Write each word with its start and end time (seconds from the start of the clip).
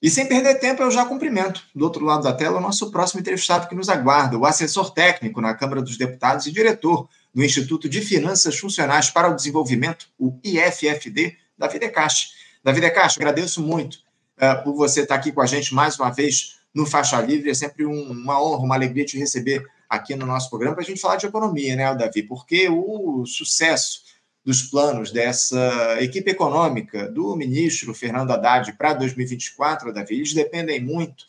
E 0.00 0.08
sem 0.08 0.26
perder 0.26 0.60
tempo, 0.60 0.80
eu 0.82 0.90
já 0.92 1.04
cumprimento, 1.04 1.64
do 1.74 1.84
outro 1.84 2.04
lado 2.04 2.22
da 2.22 2.32
tela, 2.32 2.58
o 2.58 2.60
nosso 2.60 2.90
próximo 2.90 3.20
entrevistado 3.20 3.68
que 3.68 3.74
nos 3.74 3.88
aguarda, 3.88 4.38
o 4.38 4.46
assessor 4.46 4.92
técnico 4.92 5.40
na 5.40 5.54
Câmara 5.54 5.82
dos 5.82 5.96
Deputados 5.96 6.46
e 6.46 6.52
diretor 6.52 7.08
do 7.34 7.44
Instituto 7.44 7.88
de 7.88 8.00
Finanças 8.00 8.56
Funcionais 8.56 9.10
para 9.10 9.28
o 9.28 9.34
Desenvolvimento, 9.34 10.08
o 10.16 10.38
IFFD, 10.44 11.36
Davi 11.58 11.80
Decache. 11.80 12.28
Davi 12.62 12.80
Decache, 12.80 13.18
agradeço 13.18 13.60
muito 13.60 13.96
uh, 14.36 14.62
por 14.62 14.74
você 14.74 15.02
estar 15.02 15.16
aqui 15.16 15.32
com 15.32 15.40
a 15.40 15.46
gente 15.46 15.74
mais 15.74 15.98
uma 15.98 16.10
vez 16.10 16.58
no 16.72 16.86
Faixa 16.86 17.20
Livre. 17.20 17.50
É 17.50 17.54
sempre 17.54 17.84
um, 17.84 18.10
uma 18.10 18.40
honra, 18.40 18.64
uma 18.64 18.76
alegria 18.76 19.04
te 19.04 19.18
receber 19.18 19.66
aqui 19.88 20.14
no 20.14 20.26
nosso 20.26 20.48
programa 20.48 20.76
para 20.76 20.84
a 20.84 20.86
gente 20.86 21.00
falar 21.00 21.16
de 21.16 21.26
economia, 21.26 21.74
né, 21.74 21.92
Davi? 21.94 22.22
Porque 22.22 22.68
o 22.68 23.24
sucesso 23.26 24.02
dos 24.44 24.62
planos 24.62 25.10
dessa 25.10 25.98
equipe 26.00 26.30
econômica 26.30 27.08
do 27.08 27.36
ministro 27.36 27.94
Fernando 27.94 28.30
Haddad 28.30 28.72
para 28.74 28.94
2024, 28.94 29.92
Davi, 29.92 30.14
eles 30.14 30.32
dependem 30.32 30.80
muito 30.80 31.24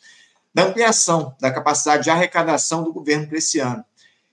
da 0.54 0.64
ampliação 0.64 1.34
da 1.40 1.50
capacidade 1.50 2.04
de 2.04 2.10
arrecadação 2.10 2.82
do 2.82 2.92
governo 2.92 3.26
para 3.28 3.38
esse 3.38 3.60
ano. 3.60 3.84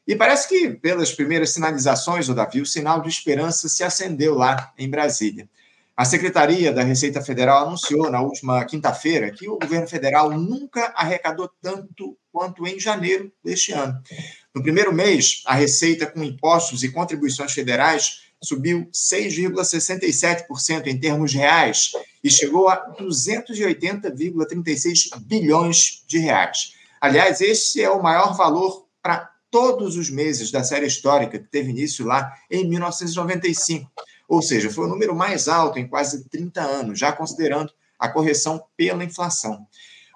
E 0.07 0.15
parece 0.15 0.47
que, 0.47 0.69
pelas 0.69 1.11
primeiras 1.11 1.49
sinalizações, 1.49 2.27
Davi, 2.29 2.61
o 2.61 2.65
sinal 2.65 3.01
de 3.01 3.09
esperança 3.09 3.67
se 3.67 3.83
acendeu 3.83 4.35
lá 4.35 4.71
em 4.77 4.89
Brasília. 4.89 5.49
A 5.97 6.05
Secretaria 6.05 6.71
da 6.71 6.83
Receita 6.83 7.21
Federal 7.21 7.65
anunciou 7.65 8.09
na 8.11 8.21
última 8.21 8.63
quinta-feira 8.65 9.31
que 9.31 9.49
o 9.49 9.57
governo 9.57 9.87
federal 9.87 10.29
nunca 10.29 10.93
arrecadou 10.95 11.51
tanto 11.59 12.15
quanto 12.31 12.67
em 12.67 12.79
janeiro 12.79 13.31
deste 13.43 13.73
ano. 13.73 13.99
No 14.53 14.61
primeiro 14.61 14.93
mês, 14.93 15.41
a 15.45 15.55
receita 15.55 16.05
com 16.05 16.23
impostos 16.23 16.83
e 16.83 16.91
contribuições 16.91 17.51
federais 17.51 18.26
subiu 18.43 18.89
6,67% 18.93 20.87
em 20.87 20.99
termos 20.99 21.33
reais 21.33 21.93
e 22.23 22.29
chegou 22.29 22.69
a 22.69 22.93
280,36 22.95 25.19
bilhões 25.21 26.03
de 26.07 26.19
reais. 26.19 26.73
Aliás, 26.99 27.41
esse 27.41 27.81
é 27.81 27.89
o 27.89 28.01
maior 28.01 28.35
valor 28.35 28.87
para 29.01 29.29
todos 29.49 29.95
os 29.95 30.09
meses 30.09 30.51
da 30.51 30.61
série 30.63 30.87
histórica 30.87 31.39
que 31.39 31.49
teve 31.49 31.69
início 31.69 32.05
lá 32.05 32.33
em 32.49 32.67
1995. 32.67 33.89
Ou 34.27 34.41
seja, 34.41 34.69
foi 34.69 34.85
o 34.85 34.89
número 34.89 35.15
mais 35.15 35.47
alto 35.47 35.79
em 35.79 35.87
quase 35.87 36.27
30 36.29 36.61
anos, 36.61 36.99
já 36.99 37.13
considerando 37.13 37.71
a 37.97 38.09
correção 38.09 38.61
pela 38.75 39.03
inflação. 39.03 39.65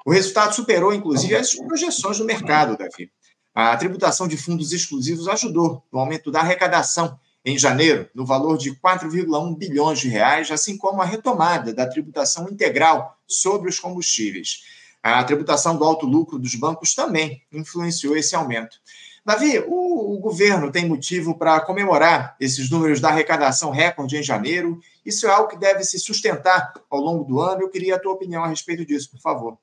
O 0.06 0.12
resultado 0.12 0.54
superou, 0.54 0.94
inclusive, 0.94 1.36
as 1.36 1.56
projeções 1.56 2.17
do 2.17 2.26
mercado, 2.26 2.78
Davi. 2.78 3.10
A 3.54 3.76
tributação 3.78 4.28
de 4.28 4.38
fundos 4.38 4.72
exclusivos 4.72 5.28
ajudou 5.28 5.84
no 5.92 6.00
aumento 6.00 6.32
da 6.32 6.40
arrecadação 6.40 7.20
em 7.44 7.58
janeiro, 7.58 8.08
no 8.14 8.25
valor 8.25 8.58
de 8.58 8.72
4,1 8.75 9.58
bilhões 9.58 10.00
de 10.00 10.08
reais, 10.08 10.52
assim 10.52 10.78
como 10.78 11.02
a 11.02 11.06
retomada 11.06 11.73
da 11.73 11.88
tributação 11.88 12.48
integral 12.50 13.17
sobre 13.28 13.70
os 13.70 13.80
combustíveis. 13.80 14.64
A 15.02 15.23
tributação 15.23 15.75
do 15.75 15.83
alto 15.83 16.06
lucro 16.06 16.38
dos 16.38 16.53
bancos 16.53 16.94
também 16.94 17.42
influenciou 17.52 18.16
esse 18.16 18.36
aumento. 18.36 18.78
Davi, 19.25 19.59
o, 19.67 20.16
o 20.16 20.20
governo 20.20 20.72
tem 20.72 20.88
motivo 20.88 21.38
para 21.38 21.59
comemorar 21.61 22.36
esses 22.39 22.70
números 22.70 23.00
da 23.00 23.09
arrecadação 23.09 23.72
recorde 23.72 24.17
em 24.17 24.23
janeiro. 24.23 24.80
Isso 25.05 25.28
é 25.28 25.30
algo 25.30 25.50
que 25.50 25.58
deve 25.58 25.83
se 25.83 26.00
sustentar 26.00 26.73
ao 26.89 27.00
longo 27.00 27.23
do 27.23 27.39
ano. 27.39 27.61
Eu 27.61 27.70
queria 27.70 27.95
a 27.95 28.00
tua 28.00 28.14
opinião 28.14 28.44
a 28.44 28.48
respeito 28.48 28.86
disso, 28.86 29.11
por 29.11 29.20
favor. 29.20 29.58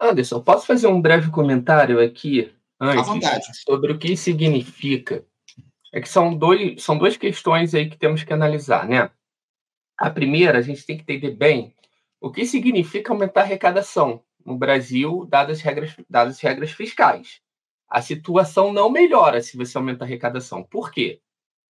Anderson, 0.00 0.40
posso 0.40 0.66
fazer 0.66 0.86
um 0.86 1.00
breve 1.00 1.30
comentário 1.30 2.00
aqui 2.00 2.52
antes 2.80 3.62
sobre 3.66 3.92
o 3.92 3.98
que 3.98 4.16
significa 4.16 5.24
é 5.92 6.00
que 6.00 6.08
são, 6.08 6.34
dois, 6.34 6.82
são 6.82 6.96
duas 6.96 7.16
questões 7.16 7.74
aí 7.74 7.88
que 7.88 7.98
temos 7.98 8.24
que 8.24 8.32
analisar, 8.32 8.88
né? 8.88 9.10
A 9.98 10.10
primeira, 10.10 10.58
a 10.58 10.62
gente 10.62 10.84
tem 10.86 10.96
que 10.96 11.02
entender 11.02 11.32
bem 11.32 11.74
o 12.20 12.30
que 12.30 12.46
significa 12.46 13.12
aumentar 13.12 13.42
a 13.42 13.44
arrecadação 13.44 14.24
no 14.44 14.56
Brasil, 14.56 15.26
dadas 15.28 15.58
as 15.58 15.62
regras, 15.62 15.94
dadas 16.08 16.36
as 16.36 16.40
regras 16.40 16.72
fiscais. 16.72 17.40
A 17.88 18.00
situação 18.00 18.72
não 18.72 18.88
melhora 18.88 19.42
se 19.42 19.56
você 19.56 19.76
aumenta 19.76 20.04
a 20.04 20.06
arrecadação. 20.06 20.62
Por 20.62 20.90
quê? 20.90 21.20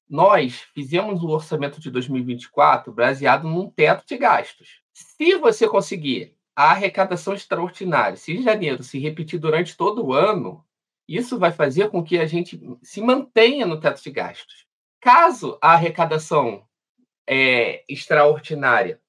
Nós 0.09 0.61
fizemos 0.75 1.23
o 1.23 1.29
orçamento 1.29 1.81
de 1.81 1.91
2024 1.91 2.93
baseado 2.93 3.49
num 3.49 3.69
teto 3.69 4.07
de 4.07 4.17
gastos. 4.17 4.81
Se 4.93 5.37
você 5.37 5.67
conseguir 5.67 6.37
a 6.55 6.71
arrecadação 6.71 7.35
extraordinária, 7.35 8.17
se 8.17 8.33
em 8.33 8.43
janeiro 8.43 8.83
se 8.83 8.99
repetir 8.99 9.41
durante 9.41 9.77
todo 9.77 10.05
o 10.05 10.13
ano, 10.13 10.65
isso 11.09 11.39
vai 11.39 11.53
fazer 11.53 11.91
com 11.91 12.03
que 12.03 12.19
a 12.19 12.27
gente 12.27 12.61
se 12.83 13.01
mantenha 13.01 13.67
no 13.67 13.81
teto 13.81 14.03
de 14.03 14.11
gastos. 14.11 14.67
Caso 15.01 15.59
a 15.61 15.73
arrecadação 15.73 16.67
é, 17.27 17.85
extraordinária 17.89 19.01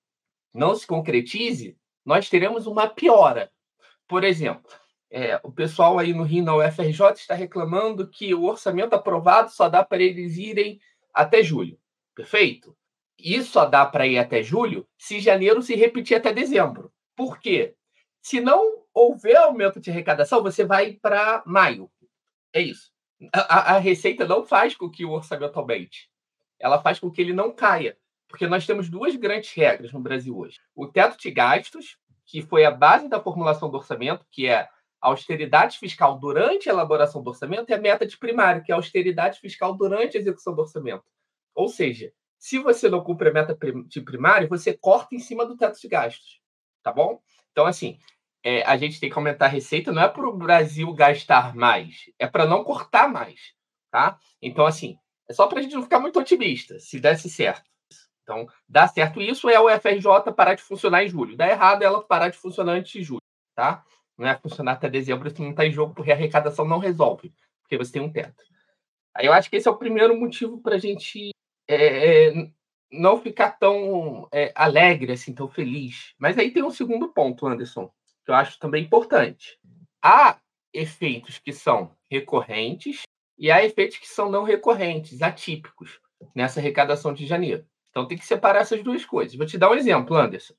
não 0.54 0.76
se 0.76 0.86
concretize, 0.86 1.78
nós 2.06 2.30
teremos 2.30 2.68
uma 2.68 2.88
piora. 2.88 3.52
Por 4.08 4.24
exemplo, 4.24 4.72
é, 5.10 5.40
o 5.44 5.52
pessoal 5.52 6.00
aí 6.00 6.14
no 6.14 6.24
Rio, 6.24 6.44
na 6.44 6.56
UFRJ, 6.56 7.14
está 7.14 7.36
reclamando 7.36 8.08
que 8.08 8.34
o 8.34 8.44
orçamento 8.44 8.94
aprovado 8.94 9.52
só 9.52 9.70
dá 9.70 9.84
para 9.84 10.02
eles 10.02 10.38
irem 10.38 10.80
até 11.14 11.44
julho. 11.44 11.80
Perfeito? 12.16 12.76
Isso 13.18 13.52
só 13.52 13.66
dá 13.66 13.86
para 13.86 14.08
ir 14.08 14.18
até 14.18 14.42
julho 14.42 14.88
se 14.98 15.20
janeiro 15.20 15.62
se 15.62 15.76
repetir 15.76 16.18
até 16.18 16.34
dezembro. 16.34 16.92
Por 17.16 17.40
quê? 17.40 17.76
Se 18.22 18.40
não 18.40 18.83
houver 18.94 19.36
aumento 19.38 19.80
de 19.80 19.90
arrecadação, 19.90 20.44
você 20.44 20.64
vai 20.64 20.94
para 20.94 21.44
maio. 21.46 21.90
É 22.54 22.62
isso. 22.62 22.92
A, 23.34 23.76
a, 23.76 23.78
receita 23.78 24.26
não 24.28 24.46
faz 24.46 24.76
com 24.76 24.90
que 24.90 25.06
o 25.06 25.12
orçamento 25.12 25.58
aumente. 25.58 26.10
Ela 26.60 26.82
faz 26.82 27.00
com 27.00 27.10
que 27.10 27.22
ele 27.22 27.34
não 27.34 27.52
caia. 27.52 27.98
Porque 28.28 28.48
nós 28.48 28.66
temos 28.66 28.90
duas 28.90 29.16
grandes 29.16 29.54
regras 29.54 29.92
no 29.92 30.00
Brasil 30.00 30.38
hoje: 30.38 30.60
o 30.76 30.88
teto 30.88 31.18
de 31.18 31.32
gastos, 31.32 31.98
que 32.26 32.42
foi 32.42 32.66
a 32.66 32.72
base 32.72 33.08
da 33.08 33.22
formulação 33.22 33.70
do 33.70 33.78
orçamento, 33.78 34.26
que 34.32 34.48
é 34.48 34.62
a 34.62 34.70
austeridade 35.10 35.78
fiscal 35.78 36.18
durante 36.18 36.70
a 36.70 36.74
elaboração 36.74 37.22
do 37.22 37.30
orçamento, 37.30 37.70
e 37.70 37.74
a 37.74 37.78
meta 37.78 38.06
de 38.06 38.18
primário, 38.18 38.64
que 38.64 38.72
é 38.72 38.76
a 38.76 38.78
austeridade 38.78 39.40
fiscal 39.40 39.76
durante 39.76 40.18
a 40.18 40.20
execução 40.20 40.56
do 40.56 40.62
orçamento. 40.62 41.04
Ou 41.54 41.68
seja, 41.68 42.12
se 42.40 42.58
você 42.58 42.90
não 42.90 43.04
cumpre 43.04 43.30
a 43.30 43.34
meta 43.34 43.58
de 43.88 44.02
primário, 44.02 44.50
você 44.50 44.74
corta 44.76 45.16
em 45.16 45.20
cima 45.20 45.46
do 45.46 45.56
teto 45.56 45.80
de 45.80 45.88
gastos. 45.88 46.42
Tá 46.82 46.92
bom? 46.92 47.22
Então, 47.52 47.66
assim, 47.66 48.00
é, 48.44 48.62
a 48.64 48.76
gente 48.76 49.00
tem 49.00 49.10
que 49.10 49.18
aumentar 49.18 49.46
a 49.46 49.50
receita, 49.50 49.92
não 49.92 50.02
é 50.02 50.10
para 50.10 50.28
o 50.28 50.38
Brasil 50.38 50.92
gastar 50.94 51.56
mais, 51.56 52.10
é 52.20 52.28
para 52.28 52.46
não 52.46 52.64
cortar 52.64 53.08
mais, 53.08 53.54
tá? 53.90 54.20
Então, 54.42 54.66
assim, 54.66 54.98
é 55.30 55.34
só 55.34 55.48
para 55.48 55.60
a 55.60 55.62
gente 55.62 55.76
não 55.76 55.84
ficar 55.84 56.00
muito 56.00 56.20
otimista, 56.20 56.78
se 56.80 57.00
desse 57.00 57.30
certo. 57.30 57.64
Então, 58.24 58.48
dá 58.68 58.88
certo 58.88 59.22
isso 59.22 59.50
é 59.50 59.60
o 59.60 59.70
FRJ 59.80 60.32
parar 60.36 60.56
de 60.56 60.62
funcionar 60.62 61.04
em 61.04 61.10
julho. 61.10 61.36
Dá 61.36 61.48
errado 61.50 61.84
ela 61.84 62.02
parar 62.02 62.30
de 62.30 62.38
funcionar 62.38 62.74
antes 62.74 62.92
de 62.92 63.04
julho, 63.04 63.22
tá? 63.56 63.84
Não 64.18 64.28
é 64.28 64.38
funcionar 64.38 64.74
até 64.74 64.90
dezembro, 64.90 65.28
isso 65.28 65.42
não 65.42 65.52
está 65.52 65.66
em 65.66 65.72
jogo, 65.72 65.94
porque 65.94 66.12
a 66.12 66.16
arrecadação 66.16 66.66
não 66.66 66.80
resolve, 66.80 67.34
porque 67.62 67.78
você 67.78 67.94
tem 67.94 68.02
um 68.02 68.12
teto. 68.12 68.44
Aí 69.16 69.26
eu 69.26 69.34
acho 69.34 69.50
que 69.50 69.56
esse 69.56 69.68
é 69.68 69.72
o 69.72 69.78
primeiro 69.78 70.18
motivo 70.20 70.62
para 70.62 70.76
a 70.76 70.80
gente 70.80 71.32
é, 71.68 72.28
é, 72.28 72.48
não 72.92 73.20
ficar 73.20 73.52
tão 73.52 74.28
é, 74.32 74.52
alegre, 74.56 75.12
assim, 75.14 75.34
tão 75.34 75.48
feliz. 75.48 76.14
Mas 76.18 76.38
aí 76.38 76.52
tem 76.52 76.64
um 76.64 76.72
segundo 76.72 77.10
ponto, 77.10 77.46
Anderson, 77.46 77.92
que 78.24 78.32
eu 78.32 78.36
acho 78.36 78.60
também 78.60 78.84
importante. 78.84 79.60
Há 80.02 80.40
efeitos 80.74 81.38
que 81.38 81.54
são 81.54 81.96
recorrentes 82.10 83.04
e 83.38 83.52
há 83.52 83.64
efeitos 83.64 83.98
que 83.98 84.08
são 84.08 84.30
não 84.30 84.44
recorrentes, 84.44 85.22
atípicos, 85.22 86.00
nessa 86.36 86.60
arrecadação 86.60 87.14
de 87.14 87.26
janeiro. 87.26 87.66
Então 87.90 88.08
tem 88.08 88.18
que 88.18 88.26
separar 88.26 88.62
essas 88.62 88.84
duas 88.84 89.06
coisas. 89.06 89.36
Vou 89.36 89.46
te 89.46 89.58
dar 89.58 89.70
um 89.70 89.76
exemplo, 89.76 90.16
Anderson. 90.16 90.54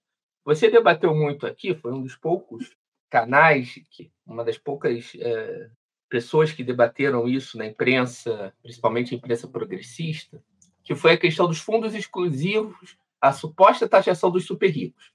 Você 0.45 0.71
debateu 0.71 1.15
muito 1.15 1.47
aqui, 1.47 1.75
foi 1.75 1.93
um 1.93 2.03
dos 2.03 2.15
poucos 2.15 2.77
canais, 3.11 3.81
que, 3.91 4.13
uma 4.27 4.45
das 4.45 4.59
poucas 4.59 5.13
é, 5.19 5.71
pessoas 6.09 6.53
que 6.53 6.63
debateram 6.63 7.27
isso 7.27 7.57
na 7.57 7.67
imprensa, 7.67 8.53
principalmente 8.63 9.15
a 9.15 9.17
imprensa 9.17 9.49
progressista, 9.49 10.43
que 10.83 10.95
foi 10.95 11.13
a 11.13 11.19
questão 11.19 11.47
dos 11.47 11.59
fundos 11.59 11.95
exclusivos, 11.95 12.97
a 13.21 13.33
suposta 13.33 13.89
taxação 13.89 14.31
dos 14.31 14.45
super 14.45 14.69
ricos. 14.71 15.13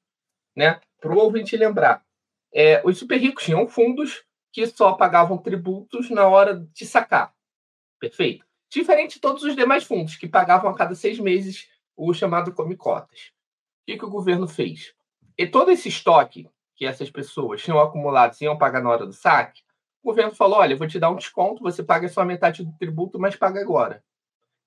Né? 0.56 0.80
Para 1.00 1.14
o 1.14 1.20
ouvinte 1.20 1.56
lembrar, 1.56 2.04
é, 2.54 2.82
os 2.86 2.98
super 2.98 3.18
ricos 3.18 3.44
tinham 3.44 3.68
fundos 3.68 4.24
que 4.52 4.66
só 4.68 4.94
pagavam 4.94 5.38
tributos 5.38 6.10
na 6.10 6.28
hora 6.28 6.68
de 6.74 6.86
sacar. 6.86 7.34
Perfeito? 8.00 8.46
Diferente 8.70 9.16
de 9.16 9.22
todos 9.22 9.44
os 9.44 9.56
demais 9.56 9.84
fundos, 9.84 10.16
que 10.16 10.28
pagavam 10.28 10.70
a 10.70 10.76
cada 10.76 10.96
seis 10.96 11.20
meses 11.20 11.68
o 11.96 12.14
chamado 12.14 12.54
come-cotas. 12.54 13.32
O 13.82 13.86
que, 13.86 13.98
que 13.98 14.06
o 14.06 14.10
governo 14.10 14.48
fez? 14.48 14.94
E 15.38 15.48
todo 15.48 15.72
esse 15.72 15.90
estoque 15.90 16.50
que 16.76 16.86
essas 16.86 17.10
pessoas 17.10 17.62
tinham 17.62 17.80
acumulado 17.80 18.36
e 18.40 18.46
iam 18.46 18.58
pagar 18.58 18.82
na 18.82 18.90
hora 18.90 19.06
do 19.06 19.14
saque, 19.14 19.62
o 20.02 20.10
governo 20.10 20.34
falou: 20.34 20.60
olha, 20.60 20.76
vou 20.76 20.88
te 20.88 21.00
dar 21.00 21.10
um 21.10 21.16
desconto, 21.16 21.62
você 21.62 21.84
paga 21.84 22.08
só 22.08 22.24
metade 22.24 22.64
do 22.64 22.72
tributo, 22.78 23.20
mas 23.20 23.36
paga 23.36 23.60
agora. 23.60 24.04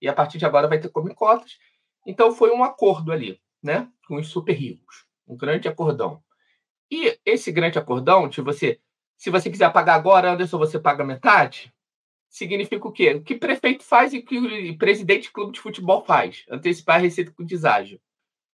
E 0.00 0.08
a 0.08 0.12
partir 0.12 0.38
de 0.38 0.44
agora 0.44 0.68
vai 0.68 0.78
ter 0.78 0.88
come-cotas. 0.88 1.58
Então 2.06 2.32
foi 2.32 2.50
um 2.50 2.62
acordo 2.62 3.12
ali, 3.12 3.40
né? 3.62 3.88
Com 4.06 4.16
os 4.16 4.28
super 4.28 4.52
ricos. 4.52 5.06
Um 5.26 5.36
grande 5.36 5.68
acordão. 5.68 6.22
E 6.92 7.18
esse 7.24 7.50
grande 7.50 7.78
acordão, 7.78 8.28
de 8.28 8.42
você, 8.42 8.78
se 9.16 9.30
você 9.30 9.48
quiser 9.48 9.72
pagar 9.72 9.94
agora, 9.94 10.30
Anderson, 10.30 10.58
você 10.58 10.78
paga 10.78 11.02
metade, 11.02 11.72
significa 12.28 12.86
o 12.86 12.92
quê? 12.92 13.14
O 13.14 13.22
que 13.22 13.34
prefeito 13.34 13.82
faz 13.82 14.12
e 14.12 14.18
o 14.18 14.22
que 14.22 14.38
o 14.38 14.76
presidente 14.76 15.22
de 15.22 15.30
clube 15.30 15.52
de 15.52 15.60
futebol 15.60 16.04
faz? 16.04 16.44
Antecipar 16.50 16.96
a 16.96 16.98
receita 16.98 17.32
com 17.32 17.46
deságio. 17.46 17.98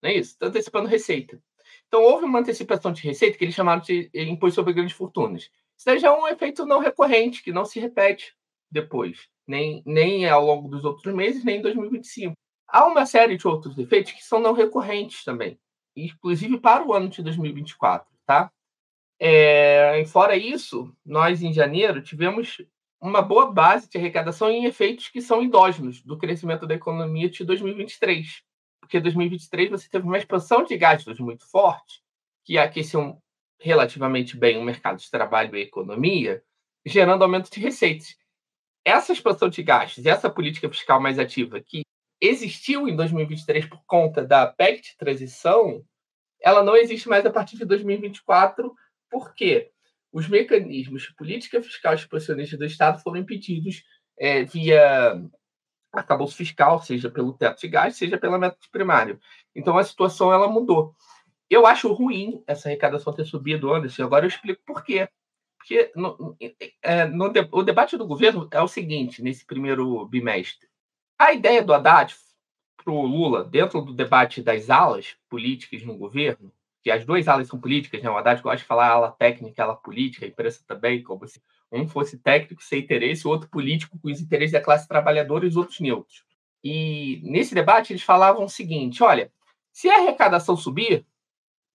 Não 0.00 0.10
é 0.10 0.14
isso? 0.14 0.34
Está 0.34 0.46
antecipando 0.46 0.86
receita. 0.86 1.42
Então, 1.88 2.00
houve 2.00 2.26
uma 2.26 2.38
antecipação 2.38 2.92
de 2.92 3.02
receita 3.02 3.36
que 3.36 3.44
eles 3.44 3.56
chamaram 3.56 3.82
de 3.82 4.08
imposto 4.14 4.54
sobre 4.54 4.72
grandes 4.72 4.94
fortunas. 4.94 5.50
Isso 5.76 5.98
já 5.98 6.06
é 6.06 6.12
um 6.12 6.28
efeito 6.28 6.64
não 6.64 6.78
recorrente, 6.78 7.42
que 7.42 7.50
não 7.50 7.64
se 7.64 7.80
repete 7.80 8.36
depois, 8.70 9.28
nem, 9.48 9.82
nem 9.84 10.28
ao 10.28 10.46
longo 10.46 10.68
dos 10.68 10.84
outros 10.84 11.12
meses, 11.12 11.42
nem 11.42 11.58
em 11.58 11.62
2025. 11.62 12.34
Há 12.68 12.86
uma 12.86 13.04
série 13.04 13.36
de 13.36 13.48
outros 13.48 13.76
efeitos 13.76 14.12
que 14.12 14.22
são 14.22 14.38
não 14.38 14.52
recorrentes 14.52 15.24
também, 15.24 15.58
inclusive 15.96 16.60
para 16.60 16.86
o 16.86 16.92
ano 16.92 17.08
de 17.08 17.20
2024, 17.20 18.17
tá? 18.28 18.52
É, 19.20 20.04
fora 20.06 20.36
isso, 20.36 20.94
nós 21.04 21.42
em 21.42 21.52
janeiro 21.52 22.02
tivemos 22.02 22.58
uma 23.00 23.22
boa 23.22 23.50
base 23.50 23.88
de 23.88 23.98
arrecadação 23.98 24.50
em 24.50 24.66
efeitos 24.66 25.08
que 25.08 25.20
são 25.20 25.42
endógenos 25.42 26.02
do 26.02 26.18
crescimento 26.18 26.66
da 26.66 26.74
economia 26.74 27.28
de 27.30 27.44
2023 27.44 28.44
porque 28.88 29.00
2023 29.00 29.68
você 29.68 29.88
teve 29.88 30.06
uma 30.06 30.16
expansão 30.16 30.64
de 30.64 30.74
gastos 30.76 31.20
muito 31.20 31.46
forte, 31.46 32.02
que 32.42 32.56
aqueceu 32.56 33.22
relativamente 33.60 34.34
bem 34.34 34.56
o 34.56 34.64
mercado 34.64 34.98
de 34.98 35.10
trabalho 35.10 35.54
e 35.54 35.60
a 35.60 35.64
economia, 35.64 36.42
gerando 36.86 37.22
aumento 37.22 37.50
de 37.50 37.60
receitas. 37.60 38.16
Essa 38.82 39.12
expansão 39.12 39.50
de 39.50 39.62
gastos 39.62 40.06
e 40.06 40.08
essa 40.08 40.30
política 40.30 40.70
fiscal 40.70 40.98
mais 41.00 41.18
ativa 41.18 41.60
que 41.60 41.82
existiu 42.18 42.88
em 42.88 42.96
2023 42.96 43.66
por 43.66 43.84
conta 43.86 44.24
da 44.24 44.46
PEC 44.46 44.80
de 44.80 44.96
transição, 44.96 45.84
ela 46.48 46.62
não 46.62 46.76
existe 46.76 47.08
mais 47.08 47.24
a 47.24 47.30
partir 47.30 47.56
de 47.56 47.64
2024, 47.64 48.74
porque 49.10 49.70
os 50.12 50.28
mecanismos 50.28 51.02
de 51.02 51.14
política 51.14 51.62
fiscal 51.62 51.94
expansionista 51.94 52.56
do 52.56 52.64
Estado 52.64 53.02
foram 53.02 53.18
impedidos 53.18 53.84
é, 54.18 54.44
via 54.44 55.22
arcabouço 55.92 56.36
fiscal, 56.36 56.82
seja 56.82 57.10
pelo 57.10 57.32
teto 57.32 57.60
de 57.60 57.68
gás, 57.68 57.96
seja 57.96 58.18
pela 58.18 58.38
meta 58.38 58.56
primário. 58.70 59.18
Então 59.54 59.76
a 59.78 59.84
situação 59.84 60.32
ela 60.32 60.48
mudou. 60.48 60.94
Eu 61.48 61.66
acho 61.66 61.92
ruim 61.92 62.42
essa 62.46 62.68
arrecadação 62.68 63.12
ter 63.12 63.24
subido, 63.24 63.72
Anderson. 63.72 64.04
Agora 64.04 64.24
eu 64.24 64.28
explico 64.28 64.62
por 64.66 64.84
quê. 64.84 65.08
Porque 65.56 65.90
no, 65.94 66.36
é, 66.82 67.06
no, 67.06 67.32
o 67.52 67.62
debate 67.62 67.96
do 67.96 68.06
governo 68.06 68.48
é 68.50 68.60
o 68.60 68.68
seguinte, 68.68 69.22
nesse 69.22 69.44
primeiro 69.44 70.06
bimestre. 70.06 70.68
A 71.18 71.32
ideia 71.32 71.62
do 71.62 71.72
Haddad 71.72 72.14
para 72.88 72.94
o 72.94 73.06
Lula, 73.06 73.44
dentro 73.44 73.82
do 73.82 73.92
debate 73.92 74.40
das 74.40 74.70
alas 74.70 75.14
políticas 75.28 75.82
no 75.82 75.94
governo, 75.94 76.50
que 76.82 76.90
as 76.90 77.04
duas 77.04 77.28
alas 77.28 77.46
são 77.46 77.60
políticas, 77.60 78.02
né? 78.02 78.08
o 78.08 78.16
Haddad 78.16 78.40
gosta 78.40 78.56
de 78.56 78.64
falar 78.64 78.88
ala 78.88 79.12
técnica, 79.12 79.62
ala 79.62 79.76
política, 79.76 80.24
a 80.24 80.28
imprensa 80.28 80.64
também, 80.66 81.02
como 81.02 81.28
se 81.28 81.38
um 81.70 81.86
fosse 81.86 82.16
técnico 82.16 82.62
sem 82.62 82.80
interesse, 82.80 83.26
o 83.26 83.30
outro 83.30 83.46
político 83.50 83.98
com 83.98 84.08
os 84.08 84.22
interesses 84.22 84.52
da 84.52 84.60
classe 84.60 84.88
trabalhadora 84.88 85.44
e 85.44 85.48
os 85.48 85.56
outros 85.56 85.80
neutros. 85.80 86.24
E 86.64 87.20
nesse 87.24 87.54
debate 87.54 87.92
eles 87.92 88.02
falavam 88.02 88.44
o 88.44 88.48
seguinte: 88.48 89.02
olha, 89.02 89.30
se 89.70 89.90
a 89.90 89.98
arrecadação 89.98 90.56
subir, 90.56 91.04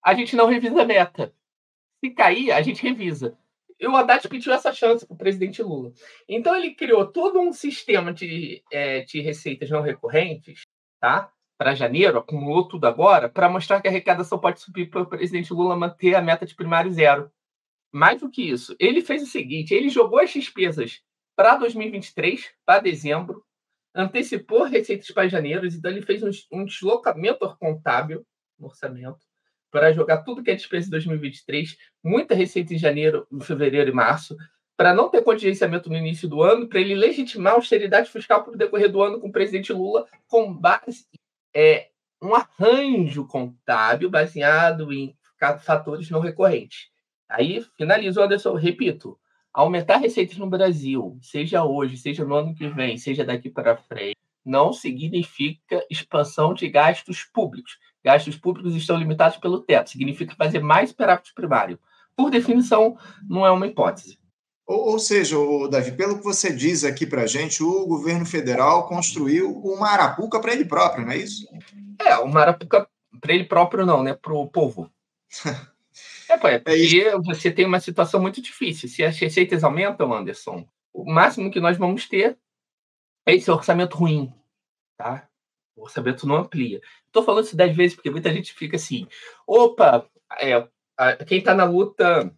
a 0.03 0.15
gente 0.15 0.35
não 0.35 0.47
revisa 0.47 0.81
a 0.81 0.85
meta. 0.85 1.31
Se 2.03 2.09
cair, 2.09 2.51
a 2.51 2.61
gente 2.63 2.81
revisa. 2.81 3.37
E 3.79 3.87
o 3.87 3.95
Haddad 3.95 4.27
pediu 4.27 4.51
essa 4.51 4.73
chance 4.73 5.05
para 5.05 5.13
o 5.13 5.17
presidente 5.17 5.61
Lula. 5.61 5.93
Então 6.27 6.55
ele 6.55 6.73
criou 6.73 7.05
todo 7.05 7.39
um 7.39 7.53
sistema 7.53 8.11
de, 8.11 8.63
é, 8.71 9.01
de 9.01 9.21
receitas 9.21 9.69
não 9.69 9.81
recorrentes, 9.81 10.63
tá? 11.03 11.29
Para 11.57 11.75
janeiro, 11.75 12.17
acumulou 12.17 12.65
tudo 12.65 12.87
agora, 12.87 13.27
para 13.27 13.49
mostrar 13.49 13.81
que 13.81 13.89
a 13.89 13.91
arrecadação 13.91 14.39
pode 14.39 14.61
subir 14.61 14.89
para 14.89 15.01
o 15.01 15.05
presidente 15.05 15.53
Lula 15.53 15.75
manter 15.75 16.15
a 16.15 16.21
meta 16.21 16.45
de 16.45 16.55
primário 16.55 16.89
zero. 16.89 17.29
Mais 17.91 18.21
do 18.21 18.29
que 18.29 18.41
isso, 18.41 18.73
ele 18.79 19.01
fez 19.01 19.21
o 19.21 19.25
seguinte: 19.25 19.73
ele 19.73 19.89
jogou 19.89 20.19
as 20.19 20.31
despesas 20.31 21.01
para 21.35 21.57
2023, 21.57 22.49
para 22.65 22.79
dezembro, 22.79 23.43
antecipou 23.93 24.63
receitas 24.63 25.11
para 25.11 25.27
janeiro, 25.27 25.67
então 25.67 25.91
ele 25.91 26.01
fez 26.01 26.23
um, 26.23 26.29
um 26.53 26.63
deslocamento 26.63 27.53
contábil 27.59 28.25
no 28.57 28.67
orçamento 28.67 29.19
para 29.69 29.91
jogar 29.91 30.19
tudo 30.23 30.41
que 30.41 30.51
é 30.51 30.55
despesa 30.55 30.87
em 30.87 30.91
2023, 30.91 31.75
muita 32.01 32.33
receita 32.33 32.73
em 32.73 32.77
janeiro, 32.77 33.27
fevereiro 33.41 33.89
e 33.89 33.93
março, 33.93 34.37
para 34.83 34.93
não 34.93 35.07
ter 35.07 35.21
contingenciamento 35.21 35.89
no 35.89 35.95
início 35.95 36.27
do 36.27 36.43
ano, 36.43 36.67
para 36.67 36.77
ele 36.77 36.93
legitimar 36.93 37.53
a 37.53 37.55
austeridade 37.55 38.11
fiscal 38.11 38.43
para 38.43 38.51
o 38.51 38.57
decorrer 38.57 38.91
do 38.91 39.01
ano 39.01 39.17
com 39.17 39.29
o 39.29 39.31
presidente 39.31 39.71
Lula, 39.71 40.05
com 40.27 40.53
base 40.53 41.05
é, 41.55 41.87
um 42.21 42.35
arranjo 42.35 43.25
contábil 43.25 44.09
baseado 44.09 44.91
em 44.91 45.15
fatores 45.61 46.09
não 46.09 46.19
recorrentes. 46.19 46.89
Aí 47.29 47.65
finalizo, 47.77 48.21
Anderson, 48.21 48.55
repito, 48.55 49.17
aumentar 49.53 49.99
receitas 49.99 50.37
no 50.37 50.49
Brasil, 50.49 51.17
seja 51.21 51.63
hoje, 51.63 51.95
seja 51.95 52.25
no 52.25 52.35
ano 52.35 52.53
que 52.53 52.67
vem, 52.67 52.97
seja 52.97 53.23
daqui 53.23 53.49
para 53.49 53.77
frente, 53.77 54.17
não 54.43 54.73
significa 54.73 55.81
expansão 55.89 56.53
de 56.53 56.67
gastos 56.67 57.23
públicos. 57.23 57.77
Gastos 58.03 58.35
públicos 58.35 58.75
estão 58.75 58.97
limitados 58.97 59.37
pelo 59.37 59.61
teto, 59.61 59.91
significa 59.91 60.35
fazer 60.35 60.59
mais 60.59 60.89
superávit 60.89 61.33
primário. 61.33 61.79
Por 62.17 62.29
definição, 62.29 62.97
não 63.29 63.45
é 63.45 63.51
uma 63.51 63.65
hipótese. 63.65 64.21
Ou, 64.65 64.91
ou 64.91 64.99
seja, 64.99 65.35
Davi, 65.69 65.91
pelo 65.91 66.17
que 66.17 66.23
você 66.23 66.53
diz 66.53 66.83
aqui 66.83 67.05
para 67.05 67.23
a 67.23 67.27
gente, 67.27 67.61
o 67.61 67.85
governo 67.85 68.25
federal 68.25 68.87
construiu 68.87 69.51
uma 69.59 69.89
arapuca 69.89 70.39
para 70.39 70.53
ele 70.53 70.65
próprio, 70.65 71.05
não 71.05 71.11
é 71.11 71.17
isso? 71.17 71.47
É, 71.99 72.17
uma 72.17 72.41
arapuca 72.41 72.87
para 73.19 73.33
ele 73.33 73.43
próprio 73.43 73.85
não, 73.85 74.03
né? 74.03 74.13
Para 74.13 74.33
o 74.33 74.47
povo. 74.47 74.91
É, 76.29 76.37
pô, 76.37 76.47
é, 76.47 76.55
é 76.55 76.59
porque 76.59 77.03
é 77.05 77.17
você 77.19 77.51
tem 77.51 77.65
uma 77.65 77.79
situação 77.79 78.19
muito 78.19 78.41
difícil. 78.41 78.89
Se 78.89 79.03
as 79.03 79.17
receitas 79.19 79.63
aumentam, 79.63 80.11
Anderson, 80.11 80.67
o 80.91 81.05
máximo 81.05 81.51
que 81.51 81.59
nós 81.59 81.77
vamos 81.77 82.07
ter 82.07 82.37
é 83.25 83.35
esse 83.35 83.51
orçamento 83.51 83.97
ruim, 83.97 84.33
tá? 84.97 85.27
O 85.75 85.83
orçamento 85.83 86.25
não 86.25 86.37
amplia. 86.37 86.81
Estou 87.05 87.23
falando 87.23 87.45
isso 87.45 87.55
dez 87.55 87.75
vezes 87.75 87.95
porque 87.95 88.09
muita 88.09 88.33
gente 88.33 88.53
fica 88.53 88.77
assim: 88.77 89.07
opa, 89.45 90.07
é, 90.39 90.67
quem 91.27 91.39
está 91.39 91.53
na 91.53 91.65
luta, 91.65 92.33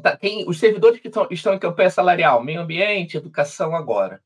tá, 0.00 0.16
quem, 0.16 0.48
os 0.48 0.58
servidores 0.58 1.00
que 1.00 1.10
tão, 1.10 1.26
estão 1.30 1.54
em 1.54 1.58
campanha 1.58 1.90
salarial, 1.90 2.42
meio 2.42 2.60
ambiente, 2.60 3.16
educação 3.16 3.74
agora. 3.74 4.22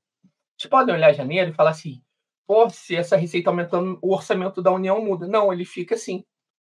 Vocês 0.57 0.71
podem 0.71 0.95
olhar 0.95 1.13
janeiro 1.13 1.51
e 1.51 1.55
falar 1.55 1.71
assim: 1.71 2.03
pô, 2.47 2.69
se 2.69 2.97
essa 2.97 3.17
receita 3.17 3.51
aumentando, 3.51 3.99
o 4.03 4.13
orçamento 4.13 4.61
da 4.61 4.73
União 4.73 5.03
muda. 5.05 5.27
Não, 5.27 5.53
ele 5.53 5.65
fica 5.65 5.95
assim. 5.95 6.25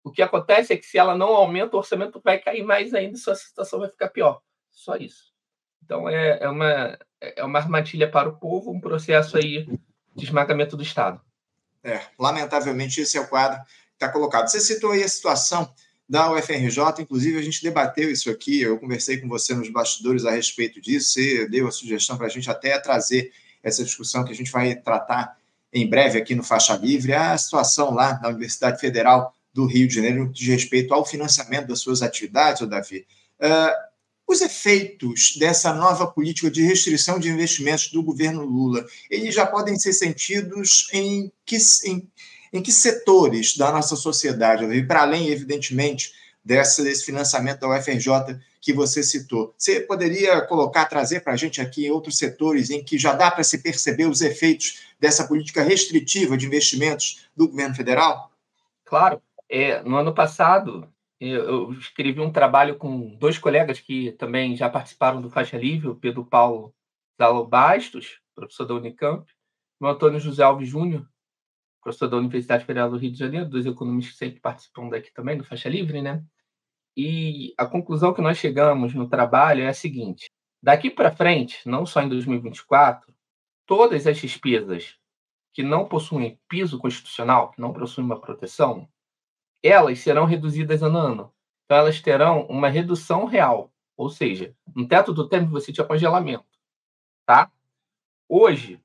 O 0.02 0.10
que 0.10 0.22
acontece 0.22 0.72
é 0.72 0.76
que 0.76 0.86
se 0.86 0.98
ela 0.98 1.14
não 1.14 1.28
aumenta, 1.28 1.76
o 1.76 1.78
orçamento 1.78 2.20
vai 2.24 2.38
cair 2.38 2.62
mais 2.62 2.94
ainda 2.94 3.14
e 3.14 3.20
sua 3.20 3.34
situação 3.34 3.80
vai 3.80 3.88
ficar 3.88 4.08
pior. 4.08 4.40
Só 4.70 4.96
isso. 4.96 5.32
Então 5.84 6.08
é, 6.08 6.38
é, 6.40 6.48
uma, 6.48 6.98
é 7.20 7.44
uma 7.44 7.58
armadilha 7.58 8.10
para 8.10 8.28
o 8.28 8.38
povo, 8.38 8.70
um 8.70 8.80
processo 8.80 9.36
aí 9.36 9.66
de 10.14 10.24
esmagamento 10.24 10.76
do 10.76 10.82
Estado. 10.82 11.20
É, 11.82 12.00
lamentavelmente 12.18 13.00
esse 13.00 13.16
é 13.16 13.20
o 13.20 13.28
quadro 13.28 13.62
que 13.64 13.94
está 13.94 14.10
colocado. 14.10 14.48
Você 14.48 14.60
citou 14.60 14.92
aí 14.92 15.02
a 15.02 15.08
situação 15.08 15.72
da 16.08 16.32
UFRJ, 16.32 17.02
inclusive 17.02 17.38
a 17.38 17.43
gente 17.43 17.62
debateu 17.62 18.10
isso 18.10 18.31
aqui, 18.31 18.62
eu 18.62 18.78
conversei 18.78 19.19
com 19.19 19.28
você 19.28 19.55
nos 19.55 19.69
bastidores 19.69 20.24
a 20.24 20.31
respeito 20.31 20.81
disso, 20.81 21.12
você 21.12 21.46
deu 21.48 21.69
a 21.69 21.70
sugestão 21.70 22.17
para 22.17 22.27
a 22.27 22.31
gente 22.31 22.50
até 22.50 22.79
trazer 22.79 23.31
essa 23.62 23.84
discussão 23.84 24.24
que 24.24 24.32
a 24.32 24.34
gente 24.34 24.50
vai 24.50 24.74
tratar 24.74 25.36
em 25.72 25.88
breve 25.88 26.19
aqui 26.19 26.34
no 26.34 26.43
Faixa 26.43 26.74
Livre, 26.77 27.12
a 27.12 27.36
situação 27.36 27.93
lá 27.93 28.12
da 28.12 28.29
Universidade 28.29 28.81
Federal 28.81 29.34
do 29.53 29.67
Rio 29.67 29.86
de 29.86 29.96
Janeiro 29.96 30.31
diz 30.32 30.46
respeito 30.48 30.94
ao 30.94 31.05
financiamento 31.05 31.67
das 31.67 31.81
suas 31.81 32.00
atividades, 32.00 32.67
Davi. 32.67 33.06
Uh, 33.41 33.88
os 34.27 34.41
efeitos 34.43 35.36
dessa 35.38 35.72
nova 35.72 36.06
política 36.06 36.50
de 36.50 36.62
restrição 36.62 37.19
de 37.19 37.29
investimentos 37.29 37.91
do 37.91 38.03
governo 38.03 38.44
Lula, 38.44 38.84
eles 39.10 39.34
já 39.34 39.46
podem 39.46 39.79
ser 39.79 39.93
sentidos 39.94 40.88
em 40.93 41.32
que, 41.46 41.56
em, 41.86 42.06
em 42.52 42.62
que 42.62 42.72
setores 42.72 43.56
da 43.56 43.70
nossa 43.72 43.96
sociedade, 43.96 44.62
Davi? 44.62 44.86
para 44.86 45.02
além, 45.02 45.28
evidentemente, 45.28 46.12
dessa, 46.44 46.82
desse 46.82 47.05
financiamento 47.05 47.60
da 47.60 47.69
UFRJ 47.69 48.38
que 48.60 48.72
você 48.72 49.02
citou. 49.02 49.55
Você 49.56 49.81
poderia 49.81 50.40
colocar, 50.43 50.86
trazer 50.86 51.20
para 51.20 51.34
a 51.34 51.36
gente 51.36 51.60
aqui 51.60 51.90
outros 51.90 52.19
setores 52.19 52.70
em 52.70 52.82
que 52.82 52.98
já 52.98 53.14
dá 53.14 53.31
para 53.31 53.44
se 53.44 53.62
perceber 53.62 54.06
os 54.06 54.20
efeitos 54.20 54.81
dessa 54.98 55.26
política 55.26 55.62
restritiva 55.62 56.36
de 56.36 56.46
investimentos 56.46 57.28
do 57.36 57.48
governo 57.48 57.74
federal? 57.74 58.31
Claro. 58.84 59.20
É, 59.48 59.82
no 59.82 59.96
ano 59.96 60.14
passado, 60.14 60.88
eu, 61.20 61.72
escrevi 61.72 62.20
um 62.20 62.32
trabalho 62.32 62.76
com 62.76 63.17
dois 63.17 63.38
colegas 63.38 63.81
que 63.81 64.12
também 64.12 64.56
já 64.56 64.69
participaram 64.69 65.20
do 65.20 65.31
Faixa 65.31 65.56
Livre, 65.56 65.88
o 65.88 65.94
Pedro 65.94 66.24
Paulo 66.24 66.72
Zalo 67.20 67.46
Bastos, 67.46 68.20
professor 68.34 68.64
da 68.64 68.74
Unicamp, 68.74 69.26
e 69.81 69.84
o 69.84 69.88
Antônio 69.88 70.20
José 70.20 70.43
Alves 70.43 70.69
Júnior, 70.69 71.06
professor 71.81 72.08
da 72.08 72.17
Universidade 72.17 72.65
Federal 72.65 72.91
do 72.91 72.97
Rio 72.97 73.11
de 73.11 73.19
Janeiro, 73.19 73.49
dois 73.49 73.67
economistas 73.67 74.13
que 74.13 74.19
sempre 74.19 74.41
participam 74.41 74.89
daqui 74.89 75.13
também, 75.13 75.37
do 75.39 75.44
Faixa 75.44 75.69
Livre, 75.69 76.03
né? 76.03 76.23
E 76.97 77.55
a 77.56 77.65
conclusão 77.65 78.13
que 78.13 78.20
nós 78.20 78.39
chegamos 78.39 78.94
no 78.94 79.08
trabalho 79.08 79.63
é 79.63 79.69
a 79.69 79.75
seguinte: 79.75 80.31
daqui 80.63 80.91
para 80.91 81.15
frente, 81.15 81.61
não 81.69 81.87
só 81.87 82.03
em 82.03 82.08
2024, 82.08 83.15
todas 83.67 84.06
as 84.06 84.19
despesas 84.19 84.97
que 85.53 85.63
não 85.63 85.87
possuem 85.87 86.39
piso 86.49 86.79
constitucional, 86.79 87.51
que 87.53 87.61
não 87.61 87.73
possuem 87.73 88.05
uma 88.05 88.20
proteção, 88.20 88.89
elas 89.63 89.99
serão 90.01 90.25
reduzidas 90.25 90.82
ano 90.82 90.99
a 90.99 91.03
ano. 91.03 91.35
Então, 91.65 91.77
elas 91.77 92.01
terão 92.01 92.47
uma 92.47 92.69
redução 92.69 93.27
real. 93.27 93.73
Ou 93.97 94.08
seja, 94.08 94.55
no 94.75 94.87
teto 94.87 95.13
do 95.13 95.29
tempo 95.29 95.51
você 95.51 95.73
tinha 95.73 95.87
congelamento. 95.87 96.47
Tá? 97.27 97.51
Hoje, 98.29 98.81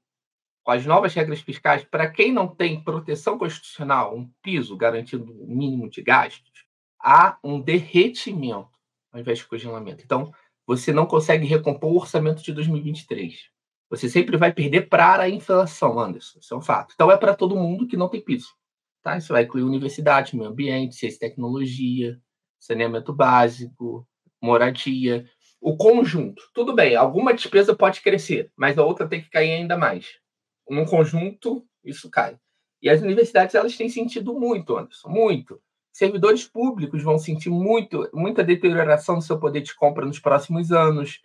com 0.64 0.72
as 0.72 0.86
novas 0.86 1.14
regras 1.14 1.42
fiscais, 1.42 1.84
para 1.84 2.10
quem 2.10 2.32
não 2.32 2.48
tem 2.48 2.84
proteção 2.84 3.38
constitucional, 3.38 4.16
um 4.16 4.30
piso 4.42 4.78
garantindo 4.78 5.32
o 5.32 5.48
mínimo 5.48 5.90
de 5.90 6.02
gastos, 6.02 6.66
há 7.00 7.38
um 7.44 7.60
derretimento 7.60 8.74
ao 9.14 9.20
invés 9.20 9.38
de 9.38 9.46
congelamento. 9.46 10.04
Então, 10.04 10.34
você 10.66 10.92
não 10.92 11.06
consegue 11.06 11.46
recompor 11.46 11.92
o 11.92 11.98
orçamento 11.98 12.42
de 12.42 12.52
2023. 12.52 13.52
Você 13.90 14.10
sempre 14.10 14.38
vai 14.38 14.52
perder 14.52 14.90
para 14.90 15.22
a 15.22 15.30
inflação, 15.30 16.00
Anderson. 16.00 16.40
Isso 16.40 16.54
é 16.54 16.58
um 16.58 16.62
fato. 16.62 16.94
Então, 16.96 17.12
é 17.12 17.18
para 17.18 17.36
todo 17.36 17.56
mundo 17.56 17.86
que 17.86 17.96
não 17.96 18.10
tem 18.10 18.20
piso. 18.20 18.48
Tá? 19.04 19.18
Isso 19.18 19.32
vai 19.32 19.44
incluir 19.44 19.64
universidade, 19.64 20.36
meio 20.36 20.50
ambiente, 20.50 20.96
ciência 20.96 21.18
e 21.18 21.20
tecnologia, 21.20 22.20
saneamento 22.60 23.14
básico, 23.14 24.08
moradia. 24.42 25.26
O 25.62 25.78
conjunto. 25.78 26.42
Tudo 26.54 26.74
bem, 26.74 26.96
alguma 26.96 27.34
despesa 27.34 27.76
pode 27.76 28.02
crescer, 28.02 28.52
mas 28.58 28.78
a 28.78 28.84
outra 28.84 29.08
tem 29.08 29.22
que 29.22 29.30
cair 29.30 29.52
ainda 29.52 29.78
mais. 29.78 30.23
Num 30.70 30.86
conjunto, 30.86 31.66
isso 31.84 32.10
cai. 32.10 32.38
E 32.82 32.90
as 32.90 33.02
universidades, 33.02 33.56
elas 33.56 33.78
têm 33.78 33.90
sentido 33.90 34.34
muito, 34.34 34.78
Anderson, 34.78 35.10
muito 35.10 35.62
servidores 35.94 36.46
públicos 36.46 37.04
vão 37.04 37.20
sentir 37.20 37.52
muito, 37.52 38.10
muita 38.12 38.44
deterioração 38.44 39.16
do 39.16 39.22
seu 39.22 39.40
poder 39.40 39.62
de 39.62 39.76
compra 39.76 40.06
nos 40.06 40.20
próximos 40.20 40.72
anos, 40.72 41.22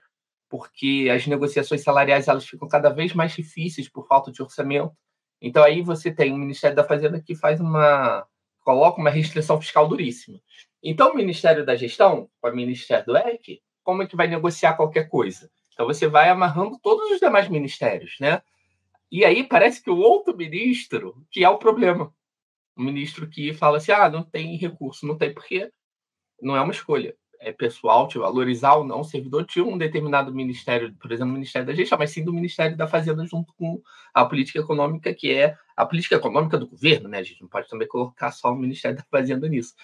porque 0.49 1.09
as 1.13 1.27
negociações 1.27 1.83
salariais 1.83 2.29
elas 2.29 2.47
ficam 2.47 2.69
cada 2.69 2.91
vez 2.91 3.15
mais 3.15 3.33
difíceis 3.33 3.89
por 3.89 4.07
falta 4.07 4.31
de 4.31 4.43
orçamento. 4.43 4.93
Então 5.41 5.65
aí 5.65 5.81
você 5.81 6.13
tem 6.13 6.33
o 6.33 6.37
Ministério 6.37 6.77
da 6.77 6.85
Fazenda 6.85 7.21
que 7.21 7.35
faz 7.35 7.61
uma 7.61 8.27
coloca 8.61 9.01
uma 9.01 9.09
restrição 9.09 9.59
fiscal 9.59 9.89
duríssima. 9.89 10.39
Então 10.83 11.13
o 11.13 11.17
Ministério 11.17 11.65
da 11.65 11.75
Gestão, 11.75 12.29
com 12.41 12.51
o 12.51 12.55
Ministério 12.55 13.07
do 13.07 13.17
EC, 13.17 13.61
como 13.83 14.03
é 14.03 14.07
que 14.07 14.17
vai 14.17 14.29
negociar 14.29 14.75
qualquer 14.75 15.09
coisa? 15.09 15.51
Então 15.73 15.87
você 15.87 16.07
vai 16.07 16.29
amarrando 16.29 16.79
todos 16.83 17.11
os 17.11 17.21
demais 17.21 17.49
ministérios, 17.49 18.17
né? 18.21 18.43
E 19.11 19.25
aí 19.25 19.45
parece 19.45 19.83
que 19.83 19.91
o 19.91 19.97
outro 19.97 20.37
ministro 20.37 21.27
que 21.31 21.45
é 21.45 21.49
o 21.49 21.59
problema 21.59 22.13
um 22.79 22.85
ministro 22.85 23.29
que 23.29 23.53
fala 23.53 23.79
assim: 23.79 23.93
ah, 23.93 24.09
não 24.09 24.23
tem 24.23 24.57
recurso, 24.57 25.07
não 25.07 25.19
tem, 25.19 25.35
porque 25.35 25.71
não 26.41 26.57
é 26.57 26.61
uma 26.61 26.73
escolha. 26.73 27.15
É 27.41 27.53
pessoal 27.53 28.09
te 28.09 28.19
valorizar 28.19 28.75
ou 28.75 28.85
não 28.85 29.01
o 29.01 29.05
servidor 29.05 29.47
de 29.47 29.61
um 29.61 29.79
determinado 29.79 30.35
ministério, 30.35 30.93
por 30.95 31.13
exemplo, 31.13 31.31
o 31.31 31.35
Ministério 31.35 31.67
da 31.67 31.75
Gestão, 31.75 31.97
mas 31.97 32.11
sim 32.11 32.25
do 32.25 32.33
Ministério 32.33 32.77
da 32.77 32.89
Fazenda, 32.89 33.25
junto 33.27 33.53
com 33.55 33.81
a 34.13 34.25
política 34.25 34.59
econômica, 34.59 35.15
que 35.15 35.33
é 35.33 35.57
a 35.77 35.87
política 35.87 36.17
econômica 36.17 36.59
do 36.59 36.67
governo, 36.67 37.09
né? 37.09 37.19
A 37.19 37.23
gente 37.23 37.41
não 37.41 37.49
pode 37.49 37.69
também 37.69 37.87
colocar 37.87 38.33
só 38.33 38.53
o 38.53 38.57
Ministério 38.57 38.97
da 38.97 39.05
Fazenda 39.05 39.49
nisso. 39.49 39.75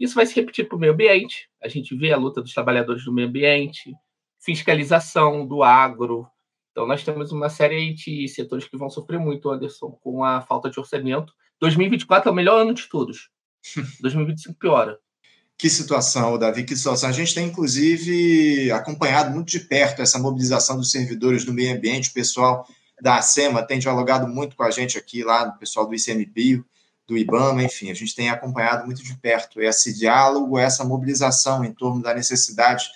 Isso 0.00 0.14
vai 0.14 0.24
se 0.24 0.34
repetir 0.34 0.66
para 0.66 0.76
o 0.76 0.80
meio 0.80 0.94
ambiente. 0.94 1.50
A 1.62 1.68
gente 1.68 1.94
vê 1.94 2.12
a 2.12 2.16
luta 2.16 2.40
dos 2.40 2.54
trabalhadores 2.54 3.04
do 3.04 3.12
meio 3.12 3.28
ambiente, 3.28 3.92
fiscalização 4.40 5.46
do 5.46 5.62
agro. 5.62 6.26
Então, 6.72 6.86
nós 6.86 7.04
temos 7.04 7.30
uma 7.30 7.48
série 7.48 7.94
de 7.94 8.26
setores 8.28 8.66
que 8.66 8.76
vão 8.76 8.90
sofrer 8.90 9.20
muito, 9.20 9.50
Anderson, 9.50 9.90
com 10.02 10.24
a 10.24 10.40
falta 10.40 10.68
de 10.68 10.80
orçamento 10.80 11.32
2024 11.62 12.28
é 12.28 12.32
o 12.32 12.34
melhor 12.34 12.60
ano 12.60 12.74
de 12.74 12.88
todos. 12.88 13.30
2025 14.02 14.58
piora. 14.58 14.98
Que 15.56 15.70
situação, 15.70 16.36
Davi, 16.36 16.64
que 16.64 16.74
situação. 16.74 17.08
A 17.08 17.12
gente 17.12 17.32
tem, 17.32 17.46
inclusive, 17.46 18.72
acompanhado 18.72 19.30
muito 19.30 19.48
de 19.48 19.60
perto 19.60 20.02
essa 20.02 20.18
mobilização 20.18 20.76
dos 20.76 20.90
servidores 20.90 21.44
do 21.44 21.52
meio 21.52 21.76
ambiente, 21.76 22.10
o 22.10 22.12
pessoal 22.12 22.66
da 23.00 23.16
ACEMA 23.16 23.62
tem 23.62 23.78
dialogado 23.78 24.26
muito 24.26 24.56
com 24.56 24.64
a 24.64 24.72
gente 24.72 24.98
aqui, 24.98 25.22
lá, 25.22 25.44
o 25.44 25.58
pessoal 25.58 25.86
do 25.86 25.94
ICMBio, 25.94 26.64
do 27.06 27.16
IBAMA, 27.16 27.62
enfim, 27.62 27.90
a 27.90 27.94
gente 27.94 28.14
tem 28.14 28.28
acompanhado 28.28 28.84
muito 28.84 29.02
de 29.02 29.16
perto 29.16 29.60
esse 29.60 29.96
diálogo, 29.96 30.58
essa 30.58 30.84
mobilização 30.84 31.64
em 31.64 31.72
torno 31.72 32.02
da 32.02 32.12
necessidade 32.12 32.86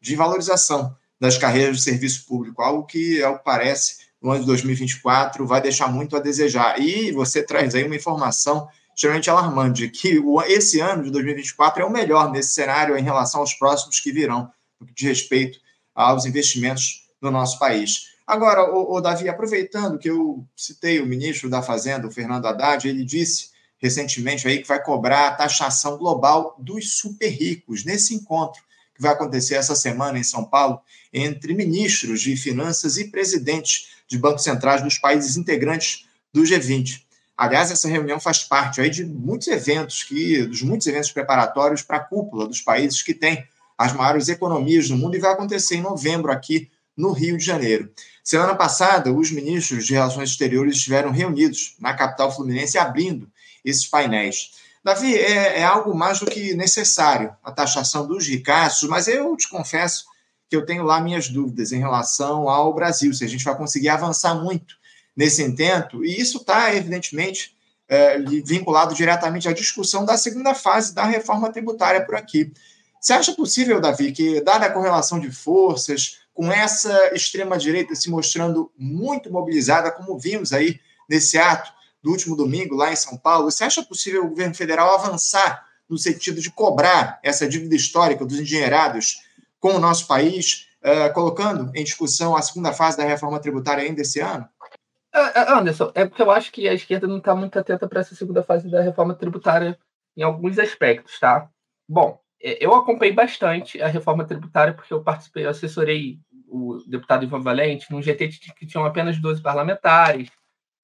de 0.00 0.16
valorização 0.16 0.96
das 1.20 1.38
carreiras 1.38 1.78
de 1.78 1.82
serviço 1.82 2.26
público, 2.26 2.62
algo 2.62 2.84
que, 2.84 3.22
ao 3.22 3.38
que 3.38 3.44
parece, 3.44 4.06
no 4.20 4.30
ano 4.30 4.40
de 4.40 4.46
2024 4.46 5.46
vai 5.46 5.60
deixar 5.60 5.88
muito 5.88 6.16
a 6.16 6.20
desejar. 6.20 6.80
E 6.80 7.12
você 7.12 7.42
traz 7.42 7.74
aí 7.74 7.84
uma 7.84 7.96
informação 7.96 8.68
extremamente 8.94 9.28
alarmante, 9.28 9.88
que 9.88 10.22
esse 10.48 10.80
ano 10.80 11.04
de 11.04 11.10
2024 11.10 11.82
é 11.82 11.84
o 11.84 11.90
melhor 11.90 12.32
nesse 12.32 12.54
cenário 12.54 12.96
em 12.96 13.02
relação 13.02 13.40
aos 13.40 13.52
próximos 13.52 14.00
que 14.00 14.10
virão, 14.10 14.50
diz 14.94 15.08
respeito 15.08 15.58
aos 15.94 16.24
investimentos 16.24 17.06
no 17.20 17.30
nosso 17.30 17.58
país. 17.58 18.16
Agora, 18.26 18.74
o, 18.74 18.94
o 18.94 19.00
Davi, 19.00 19.28
aproveitando 19.28 19.98
que 19.98 20.08
eu 20.08 20.44
citei 20.56 20.98
o 20.98 21.06
ministro 21.06 21.48
da 21.48 21.62
Fazenda, 21.62 22.06
o 22.06 22.10
Fernando 22.10 22.46
Haddad, 22.46 22.88
ele 22.88 23.04
disse 23.04 23.50
recentemente 23.78 24.48
aí 24.48 24.62
que 24.62 24.68
vai 24.68 24.82
cobrar 24.82 25.28
a 25.28 25.34
taxação 25.34 25.98
global 25.98 26.56
dos 26.58 26.98
super 26.98 27.28
ricos 27.28 27.84
nesse 27.84 28.14
encontro 28.14 28.62
que 28.96 29.02
vai 29.02 29.12
acontecer 29.12 29.54
essa 29.54 29.76
semana 29.76 30.18
em 30.18 30.24
São 30.24 30.44
Paulo 30.44 30.80
entre 31.12 31.54
ministros 31.54 32.20
de 32.20 32.36
finanças 32.36 32.96
e 32.96 33.04
presidentes 33.04 33.88
de 34.08 34.18
bancos 34.18 34.42
centrais 34.42 34.82
dos 34.82 34.98
países 34.98 35.36
integrantes 35.36 36.06
do 36.32 36.42
G20. 36.42 37.02
Aliás, 37.36 37.70
essa 37.70 37.86
reunião 37.86 38.18
faz 38.18 38.42
parte 38.42 38.80
aí 38.80 38.88
de 38.88 39.04
muitos 39.04 39.48
eventos 39.48 40.02
que, 40.02 40.42
dos 40.44 40.62
muitos 40.62 40.86
eventos 40.86 41.12
preparatórios 41.12 41.82
para 41.82 41.98
a 41.98 42.04
cúpula 42.04 42.48
dos 42.48 42.62
países 42.62 43.02
que 43.02 43.12
têm 43.12 43.46
as 43.76 43.92
maiores 43.92 44.28
economias 44.28 44.88
do 44.88 44.96
mundo 44.96 45.16
e 45.16 45.20
vai 45.20 45.32
acontecer 45.32 45.76
em 45.76 45.82
novembro 45.82 46.32
aqui 46.32 46.70
no 46.96 47.12
Rio 47.12 47.36
de 47.36 47.44
Janeiro. 47.44 47.90
Semana 48.24 48.54
passada, 48.54 49.12
os 49.12 49.30
ministros 49.30 49.86
de 49.86 49.92
Relações 49.92 50.30
Exteriores 50.30 50.76
estiveram 50.76 51.10
reunidos 51.10 51.76
na 51.78 51.92
capital 51.92 52.34
fluminense 52.34 52.78
abrindo 52.78 53.30
esses 53.62 53.86
painéis. 53.86 54.52
Davi, 54.86 55.16
é, 55.16 55.62
é 55.62 55.64
algo 55.64 55.92
mais 55.96 56.20
do 56.20 56.26
que 56.26 56.54
necessário 56.54 57.34
a 57.42 57.50
taxação 57.50 58.06
dos 58.06 58.24
ricaços, 58.24 58.88
mas 58.88 59.08
eu 59.08 59.36
te 59.36 59.48
confesso 59.48 60.04
que 60.48 60.54
eu 60.54 60.64
tenho 60.64 60.84
lá 60.84 61.00
minhas 61.00 61.28
dúvidas 61.28 61.72
em 61.72 61.80
relação 61.80 62.48
ao 62.48 62.72
Brasil, 62.72 63.12
se 63.12 63.24
a 63.24 63.28
gente 63.28 63.42
vai 63.42 63.56
conseguir 63.56 63.88
avançar 63.88 64.36
muito 64.36 64.76
nesse 65.16 65.42
intento, 65.42 66.04
e 66.04 66.20
isso 66.20 66.36
está, 66.36 66.72
evidentemente, 66.72 67.56
é, 67.88 68.20
vinculado 68.44 68.94
diretamente 68.94 69.48
à 69.48 69.52
discussão 69.52 70.04
da 70.04 70.16
segunda 70.16 70.54
fase 70.54 70.94
da 70.94 71.04
reforma 71.04 71.50
tributária 71.50 72.06
por 72.06 72.14
aqui. 72.14 72.52
Você 73.00 73.12
acha 73.12 73.32
possível, 73.32 73.80
Davi, 73.80 74.12
que, 74.12 74.40
dada 74.40 74.66
a 74.66 74.72
correlação 74.72 75.18
de 75.18 75.32
forças, 75.32 76.20
com 76.32 76.52
essa 76.52 77.12
extrema-direita 77.12 77.96
se 77.96 78.08
mostrando 78.08 78.70
muito 78.78 79.32
mobilizada, 79.32 79.90
como 79.90 80.16
vimos 80.16 80.52
aí 80.52 80.78
nesse 81.10 81.38
ato 81.38 81.74
do 82.02 82.10
último 82.10 82.36
domingo, 82.36 82.76
lá 82.76 82.92
em 82.92 82.96
São 82.96 83.16
Paulo, 83.16 83.50
você 83.50 83.64
acha 83.64 83.82
possível 83.82 84.24
o 84.24 84.28
governo 84.28 84.54
federal 84.54 84.94
avançar 84.94 85.66
no 85.88 85.98
sentido 85.98 86.40
de 86.40 86.50
cobrar 86.50 87.18
essa 87.22 87.48
dívida 87.48 87.74
histórica 87.74 88.24
dos 88.24 88.38
engenheirados 88.38 89.20
com 89.60 89.74
o 89.74 89.80
nosso 89.80 90.06
país, 90.06 90.68
uh, 90.82 91.12
colocando 91.12 91.70
em 91.74 91.84
discussão 91.84 92.36
a 92.36 92.42
segunda 92.42 92.72
fase 92.72 92.96
da 92.96 93.04
reforma 93.04 93.40
tributária 93.40 93.84
ainda 93.84 94.02
esse 94.02 94.20
ano? 94.20 94.48
É, 95.14 95.40
é, 95.40 95.52
Anderson, 95.52 95.90
é 95.94 96.04
porque 96.04 96.22
eu 96.22 96.30
acho 96.30 96.52
que 96.52 96.68
a 96.68 96.74
esquerda 96.74 97.06
não 97.06 97.18
está 97.18 97.34
muito 97.34 97.58
atenta 97.58 97.88
para 97.88 98.00
essa 98.00 98.14
segunda 98.14 98.42
fase 98.42 98.70
da 98.70 98.82
reforma 98.82 99.14
tributária 99.14 99.78
em 100.16 100.22
alguns 100.22 100.58
aspectos, 100.58 101.18
tá? 101.18 101.48
Bom, 101.88 102.20
eu 102.40 102.74
acompanhei 102.74 103.14
bastante 103.14 103.80
a 103.80 103.88
reforma 103.88 104.24
tributária 104.24 104.74
porque 104.74 104.92
eu 104.92 105.02
participei, 105.02 105.46
eu 105.46 105.50
assessorei 105.50 106.18
o 106.48 106.78
deputado 106.86 107.24
Ivan 107.24 107.40
Valente 107.40 107.90
num 107.90 108.02
GT 108.02 108.28
que 108.58 108.66
tinham 108.66 108.84
apenas 108.84 109.18
12 109.18 109.42
parlamentares, 109.42 110.28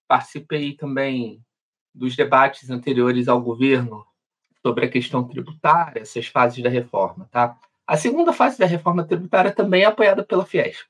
participei 0.08 0.74
também 0.74 1.42
dos 1.94 2.16
debates 2.16 2.70
anteriores 2.70 3.28
ao 3.28 3.40
governo 3.40 4.04
sobre 4.60 4.86
a 4.86 4.88
questão 4.88 5.24
tributária, 5.24 6.00
essas 6.00 6.26
fases 6.26 6.62
da 6.62 6.70
reforma, 6.70 7.28
tá? 7.30 7.58
A 7.86 7.96
segunda 7.96 8.32
fase 8.32 8.58
da 8.58 8.66
reforma 8.66 9.04
tributária 9.04 9.52
também 9.52 9.82
é 9.82 9.86
apoiada 9.86 10.24
pela 10.24 10.46
Fiesp, 10.46 10.88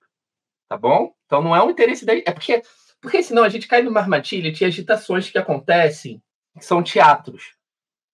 tá 0.68 0.76
bom? 0.76 1.14
Então 1.26 1.42
não 1.42 1.56
é 1.56 1.62
um 1.62 1.70
interesse. 1.70 2.04
É 2.08 2.32
porque, 2.32 2.62
porque 3.00 3.22
senão 3.22 3.42
a 3.42 3.48
gente 3.48 3.66
cai 3.66 3.82
numa 3.82 4.00
armadilha 4.00 4.52
de 4.52 4.64
agitações 4.64 5.30
que 5.30 5.38
acontecem, 5.38 6.22
que 6.58 6.64
são 6.64 6.82
teatros. 6.82 7.54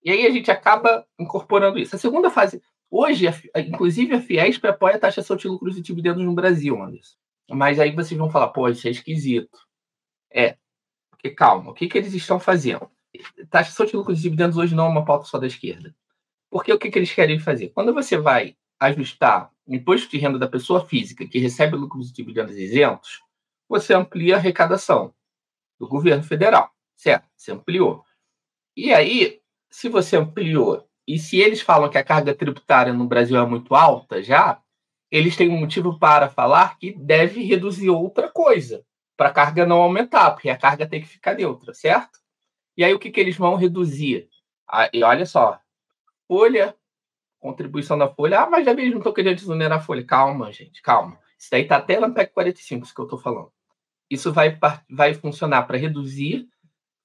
E 0.05 0.11
aí 0.11 0.27
a 0.27 0.31
gente 0.31 0.51
acaba 0.51 1.07
incorporando 1.19 1.79
isso. 1.79 1.97
A 1.97 1.99
segunda 1.99 2.31
fase... 2.31 2.63
Hoje, 2.91 3.27
inclusive, 3.55 4.15
a 4.15 4.21
Fiesp 4.23 4.65
apoia 4.65 4.97
a 4.97 4.99
taxação 4.99 5.37
de 5.37 5.47
lucros 5.47 5.77
e 5.77 5.83
dividendos 5.83 6.25
no 6.25 6.33
Brasil, 6.33 6.83
Anderson. 6.83 7.19
Mas 7.51 7.79
aí 7.79 7.95
vocês 7.95 8.17
vão 8.17 8.31
falar, 8.31 8.49
pô, 8.49 8.67
isso 8.67 8.89
é 8.89 8.91
esquisito. 8.91 9.59
É, 10.33 10.57
porque 11.19 11.31
calma, 11.31 11.73
o 11.73 11.75
que, 11.75 11.89
que 11.89 11.99
eles 11.99 12.15
estão 12.15 12.39
fazendo? 12.39 12.89
Taxação 13.51 13.85
de 13.85 13.97
lucros 13.97 14.21
e 14.21 14.23
dividendos 14.23 14.57
hoje 14.57 14.75
não 14.75 14.87
é 14.87 14.89
uma 14.89 15.05
pauta 15.05 15.25
só 15.25 15.37
da 15.37 15.49
esquerda. 15.49 15.93
Porque 16.49 16.73
o 16.73 16.79
que, 16.79 16.91
que 16.91 16.99
eles 16.99 17.13
querem 17.13 17.41
fazer? 17.41 17.71
Quando 17.71 17.93
você 17.93 18.17
vai 18.17 18.57
ajustar 18.79 19.51
o 19.67 19.75
imposto 19.75 20.09
de 20.09 20.17
renda 20.17 20.39
da 20.39 20.49
pessoa 20.49 20.87
física 20.87 21.27
que 21.27 21.41
recebe 21.41 21.77
lucros 21.77 22.11
e 22.11 22.13
dividendos 22.13 22.57
isentos, 22.57 23.21
você 23.69 23.93
amplia 23.93 24.37
a 24.37 24.39
arrecadação 24.39 25.13
do 25.79 25.89
governo 25.89 26.23
federal, 26.23 26.71
certo? 26.97 27.29
Você 27.37 27.51
ampliou. 27.51 28.05
E 28.77 28.93
aí, 28.95 29.41
se 29.69 29.89
você 29.89 30.17
ampliou, 30.17 30.89
e 31.07 31.19
se 31.19 31.39
eles 31.41 31.61
falam 31.61 31.91
que 31.91 31.99
a 31.99 32.05
carga 32.05 32.33
tributária 32.33 32.93
no 32.93 33.07
Brasil 33.07 33.37
é 33.37 33.45
muito 33.45 33.75
alta 33.75 34.23
já, 34.23 34.63
eles 35.11 35.37
têm 35.37 35.49
um 35.49 35.59
motivo 35.59 35.99
para 35.99 36.29
falar 36.29 36.79
que 36.79 36.93
deve 36.93 37.43
reduzir 37.43 37.91
outra 37.91 38.31
coisa, 38.31 38.85
para 39.19 39.29
a 39.29 39.33
carga 39.33 39.67
não 39.67 39.83
aumentar, 39.83 40.31
porque 40.31 40.49
a 40.49 40.57
carga 40.57 40.89
tem 40.89 41.03
que 41.03 41.09
ficar 41.09 41.35
neutra, 41.35 41.75
certo? 41.75 42.19
E 42.77 42.85
aí 42.85 42.95
o 42.95 42.99
que, 42.99 43.11
que 43.11 43.21
eles 43.21 43.37
vão 43.37 43.57
reduzir? 43.57 44.29
Ah, 44.67 44.89
e 44.93 45.03
olha 45.03 45.27
só, 45.27 45.61
folha 46.27 46.75
contribuição 47.41 47.97
da 47.97 48.09
folha. 48.09 48.41
Ah, 48.41 48.51
mas 48.51 48.65
já 48.65 48.73
vi, 48.73 48.91
não 48.91 48.99
estou 48.99 49.13
querendo 49.13 49.37
desonerar 49.37 49.79
a 49.79 49.83
folha. 49.83 50.05
Calma, 50.05 50.53
gente, 50.53 50.83
calma. 50.83 51.19
Isso 51.39 51.49
daí 51.51 51.63
está 51.63 51.77
até 51.77 52.01
na 52.01 52.11
PEC 52.11 52.33
45, 52.33 52.85
isso 52.85 52.95
que 52.95 53.01
eu 53.01 53.05
estou 53.05 53.19
falando. 53.19 53.53
Isso 54.11 54.33
vai, 54.33 54.59
vai 54.91 55.15
funcionar 55.15 55.63
para 55.65 55.79
reduzir 55.79 56.49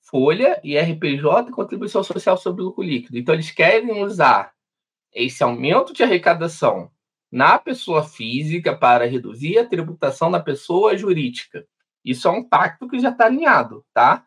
folha 0.01 0.59
e 0.63 0.77
RPJ 0.77 1.51
contribuição 1.51 2.03
social 2.03 2.37
sobre 2.37 2.63
lucro 2.63 2.83
líquido. 2.83 3.17
Então, 3.17 3.35
eles 3.35 3.51
querem 3.51 4.03
usar 4.03 4.53
esse 5.13 5.43
aumento 5.43 5.93
de 5.93 6.03
arrecadação 6.03 6.91
na 7.31 7.57
pessoa 7.57 8.03
física 8.03 8.75
para 8.75 9.05
reduzir 9.05 9.57
a 9.57 9.67
tributação 9.67 10.29
da 10.29 10.39
pessoa 10.39 10.97
jurídica. 10.97 11.65
Isso 12.03 12.27
é 12.27 12.31
um 12.31 12.43
pacto 12.43 12.87
que 12.87 12.99
já 12.99 13.09
está 13.09 13.25
alinhado, 13.25 13.85
tá? 13.93 14.25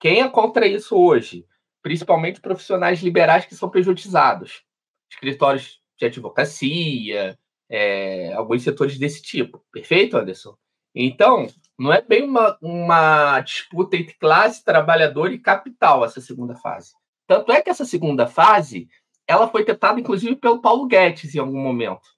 Quem 0.00 0.20
é 0.20 0.28
contra 0.28 0.66
isso 0.66 0.96
hoje? 0.96 1.44
Principalmente 1.82 2.40
profissionais 2.40 3.00
liberais 3.02 3.44
que 3.44 3.54
são 3.54 3.68
pejotizados, 3.68 4.62
escritórios 5.10 5.80
de 5.98 6.06
advocacia, 6.06 7.38
é, 7.68 8.32
alguns 8.32 8.62
setores 8.62 8.98
desse 8.98 9.20
tipo. 9.22 9.64
Perfeito, 9.72 10.16
Anderson? 10.16 10.56
Então, 10.94 11.46
não 11.78 11.92
é 11.92 12.00
bem 12.00 12.24
uma, 12.24 12.58
uma 12.62 13.40
disputa 13.40 13.96
entre 13.96 14.14
classe, 14.14 14.64
trabalhador 14.64 15.32
e 15.32 15.38
capital 15.38 16.04
essa 16.04 16.20
segunda 16.20 16.54
fase. 16.54 16.92
Tanto 17.26 17.52
é 17.52 17.60
que 17.60 17.70
essa 17.70 17.84
segunda 17.84 18.26
fase 18.26 18.88
ela 19.26 19.46
foi 19.46 19.64
tentada, 19.64 20.00
inclusive, 20.00 20.36
pelo 20.36 20.60
Paulo 20.60 20.86
Guedes 20.86 21.34
em 21.34 21.38
algum 21.38 21.60
momento, 21.60 22.08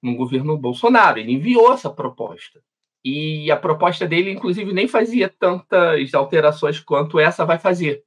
no 0.00 0.14
governo 0.14 0.56
Bolsonaro. 0.56 1.18
Ele 1.18 1.32
enviou 1.32 1.72
essa 1.72 1.90
proposta. 1.90 2.62
E 3.04 3.50
a 3.50 3.56
proposta 3.56 4.06
dele, 4.06 4.30
inclusive, 4.30 4.72
nem 4.72 4.86
fazia 4.86 5.28
tantas 5.28 6.12
alterações 6.14 6.78
quanto 6.80 7.18
essa 7.18 7.44
vai 7.44 7.58
fazer, 7.58 8.02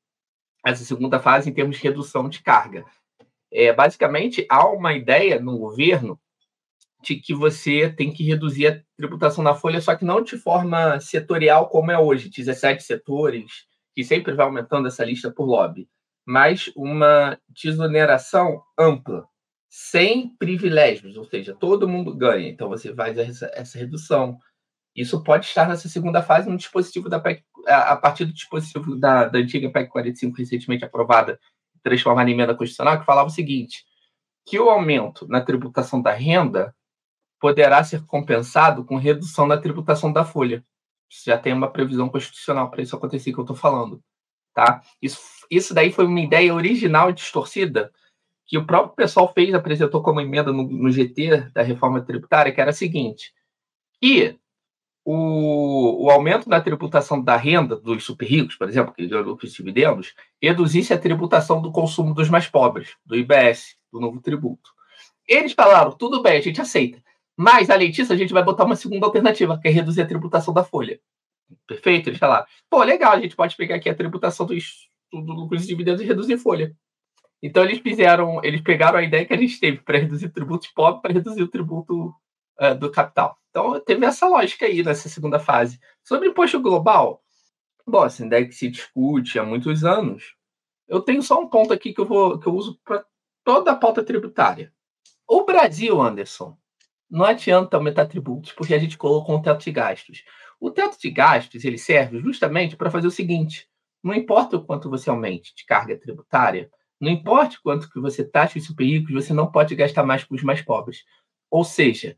essa 0.66 0.84
segunda 0.84 1.20
fase 1.20 1.50
em 1.50 1.54
termos 1.54 1.78
de 1.78 1.84
redução 1.84 2.30
de 2.30 2.42
carga. 2.42 2.86
É, 3.52 3.74
basicamente, 3.74 4.46
há 4.50 4.68
uma 4.68 4.94
ideia 4.94 5.40
no 5.40 5.58
governo 5.58 6.20
de 7.02 7.16
que 7.16 7.34
você 7.34 7.90
tem 7.90 8.12
que 8.14 8.24
reduzir 8.24 8.68
a 8.68 8.82
tributação 8.96 9.44
na 9.44 9.56
folha, 9.56 9.82
só 9.82 9.96
que 9.96 10.06
não 10.06 10.22
de 10.22 10.38
forma 10.38 11.00
setorial 11.00 11.68
como 11.68 11.92
é 11.92 12.00
hoje, 12.00 12.30
17 12.30 12.84
setores, 12.84 13.66
que 13.94 14.04
sempre 14.04 14.34
vai 14.34 14.46
aumentando 14.46 14.88
essa 14.88 15.04
lista 15.04 15.32
por 15.32 15.46
lobby 15.46 15.88
mas 16.26 16.72
uma 16.76 17.38
desoneração 17.50 18.64
ampla, 18.80 19.28
sem 19.70 20.36
privilégios, 20.38 21.18
ou 21.18 21.26
seja, 21.26 21.54
todo 21.54 21.88
mundo 21.88 22.16
ganha. 22.16 22.48
Então 22.48 22.70
você 22.70 22.94
faz 22.94 23.18
essa, 23.18 23.52
essa 23.54 23.78
redução. 23.78 24.38
Isso 24.96 25.24
pode 25.24 25.46
estar 25.46 25.68
nessa 25.68 25.90
segunda 25.90 26.22
fase 26.22 26.50
no 26.50 26.58
dispositivo 26.58 27.10
da 27.10 27.20
PEC, 27.20 27.44
a 27.68 27.96
partir 27.96 28.26
do 28.26 28.34
dispositivo 28.34 28.96
da, 28.96 29.26
da 29.26 29.40
antiga 29.40 29.70
PEC 29.72 29.90
45, 29.90 30.38
recentemente 30.38 30.86
aprovada, 30.86 31.40
transformada 31.82 32.30
em 32.30 32.34
emenda 32.34 32.56
constitucional, 32.56 33.00
que 33.00 33.06
falava 33.06 33.28
o 33.28 33.32
seguinte: 33.32 33.84
que 34.46 34.60
o 34.60 34.70
aumento 34.70 35.28
na 35.28 35.42
tributação 35.42 36.02
da 36.02 36.12
renda 36.12 36.76
poderá 37.40 37.84
ser 37.84 38.06
compensado 38.06 38.86
com 38.86 38.96
redução 38.98 39.48
na 39.48 39.58
tributação 39.58 40.14
da 40.14 40.24
folha. 40.24 40.64
Já 41.26 41.38
tem 41.38 41.54
uma 41.54 41.70
previsão 41.70 42.08
constitucional 42.10 42.70
para 42.70 42.82
isso 42.82 42.96
acontecer 42.96 43.34
que 43.34 43.40
eu 43.40 43.44
estou 43.44 43.56
falando. 43.56 44.02
Tá? 44.54 44.82
Isso, 45.02 45.20
isso 45.50 45.74
daí 45.74 45.92
foi 45.92 46.06
uma 46.06 46.20
ideia 46.20 46.54
original 46.54 47.10
e 47.10 47.14
distorcida 47.14 47.92
que 48.46 48.58
o 48.58 48.66
próprio 48.66 48.96
pessoal 48.96 49.32
fez, 49.34 49.54
apresentou 49.54 50.02
como 50.04 50.22
emenda 50.22 50.52
no, 50.52 50.64
no 50.64 50.92
GT 50.92 51.50
da 51.54 51.64
reforma 51.64 52.02
tributária, 52.02 52.52
que 52.52 52.62
era 52.62 52.70
a 52.70 52.74
seguinte, 52.74 53.34
que 54.02 54.38
o, 55.06 56.06
o 56.06 56.10
aumento 56.10 56.48
da 56.48 56.62
tributação 56.62 57.22
da 57.22 57.36
renda 57.36 57.76
dos 57.76 58.04
super 58.04 58.26
ricos, 58.26 58.56
por 58.56 58.70
exemplo, 58.70 58.94
que 58.94 59.08
ganham 59.08 59.26
lucros 59.26 59.54
e 59.54 59.58
dividendos, 59.58 60.14
reduzisse 60.42 60.94
a 60.94 60.98
tributação 60.98 61.62
do 61.62 61.72
consumo 61.72 62.14
dos 62.14 62.30
mais 62.30 62.48
pobres, 62.48 62.96
do 63.06 63.16
IBS, 63.16 63.76
do 63.92 64.00
novo 64.00 64.22
tributo. 64.22 64.72
Eles 65.28 65.54
falaram, 65.54 65.92
tudo 65.92 66.22
bem, 66.22 66.38
a 66.38 66.42
gente 66.42 66.62
aceita, 66.62 67.02
mas, 67.36 67.70
além 67.70 67.92
disso, 67.92 68.14
a 68.14 68.16
gente 68.16 68.34
vai 68.34 68.44
botar 68.44 68.64
uma 68.64 68.76
segunda 68.76 69.06
alternativa, 69.06 69.60
que 69.60 69.68
é 69.68 69.72
reduzir 69.72 70.02
a 70.02 70.08
tributação 70.08 70.54
da 70.54 70.64
folha. 70.64 71.00
Perfeito? 71.68 72.10
Eles 72.10 72.20
falaram, 72.20 72.46
pô, 72.70 72.84
legal, 72.84 73.14
a 73.14 73.20
gente 73.20 73.36
pode 73.36 73.56
pegar 73.56 73.76
aqui 73.76 73.90
a 73.90 73.96
tributação 73.96 74.46
do, 74.46 74.56
do 75.12 75.34
lucros 75.34 75.64
e 75.64 75.68
dividendos 75.68 76.02
e 76.02 76.06
reduzir 76.06 76.38
folha. 76.38 76.76
Então 77.42 77.64
eles 77.64 77.80
fizeram, 77.80 78.40
eles 78.44 78.62
pegaram 78.62 78.98
a 78.98 79.04
ideia 79.04 79.26
que 79.26 79.34
a 79.34 79.38
gente 79.38 79.60
teve 79.60 79.80
para 79.80 79.98
reduzir 79.98 80.30
tributos 80.30 80.70
pobres 80.70 81.02
para 81.02 81.12
reduzir 81.12 81.44
o 81.44 81.48
tributo 81.48 82.14
uh, 82.62 82.74
do 82.80 82.90
capital. 82.90 83.38
Então 83.54 83.80
teve 83.80 84.04
essa 84.04 84.28
lógica 84.28 84.66
aí 84.66 84.82
nessa 84.82 85.08
segunda 85.08 85.38
fase. 85.38 85.80
Sobre 86.04 86.28
imposto 86.30 86.60
global, 86.60 87.22
bom, 87.86 88.04
essa 88.04 88.26
ideia 88.26 88.48
que 88.48 88.56
se 88.56 88.68
discute 88.68 89.38
há 89.38 89.44
muitos 89.44 89.86
anos. 89.86 90.36
Eu 90.88 91.02
tenho 91.02 91.22
só 91.22 91.40
um 91.40 91.48
ponto 91.48 91.72
aqui 91.72 91.94
que 91.94 92.02
eu 92.02 92.06
vou 92.08 92.40
que 92.40 92.48
eu 92.48 92.56
uso 92.56 92.80
para 92.84 93.06
toda 93.44 93.72
a 93.72 93.76
pauta 93.76 94.04
tributária. 94.04 94.74
O 95.28 95.46
Brasil, 95.46 96.02
Anderson, 96.02 96.58
não 97.08 97.24
adianta 97.26 97.78
aumentar 97.78 98.08
tributos 98.08 98.52
porque 98.54 98.74
a 98.74 98.80
gente 98.80 98.98
colocou 98.98 99.36
um 99.36 99.42
teto 99.42 99.64
de 99.64 99.72
gastos. 99.72 100.24
O 100.60 100.72
teto 100.72 101.00
de 101.00 101.12
gastos 101.12 101.64
ele 101.64 101.78
serve 101.78 102.20
justamente 102.22 102.76
para 102.76 102.90
fazer 102.90 103.06
o 103.06 103.12
seguinte: 103.12 103.70
não 104.04 104.16
importa 104.16 104.58
o 104.58 104.66
quanto 104.66 104.90
você 104.90 105.12
aumente 105.12 105.54
de 105.56 105.64
carga 105.64 105.96
tributária, 105.96 106.72
não 107.00 107.12
importa 107.12 107.56
o 107.58 107.62
quanto 107.62 107.88
que 107.88 108.00
você 108.00 108.24
taxa 108.24 108.58
os 108.58 108.66
super 108.66 109.04
você 109.12 109.32
não 109.32 109.52
pode 109.52 109.76
gastar 109.76 110.04
mais 110.04 110.24
com 110.24 110.34
os 110.34 110.42
mais 110.42 110.64
pobres. 110.64 111.04
Ou 111.52 111.64
seja, 111.64 112.18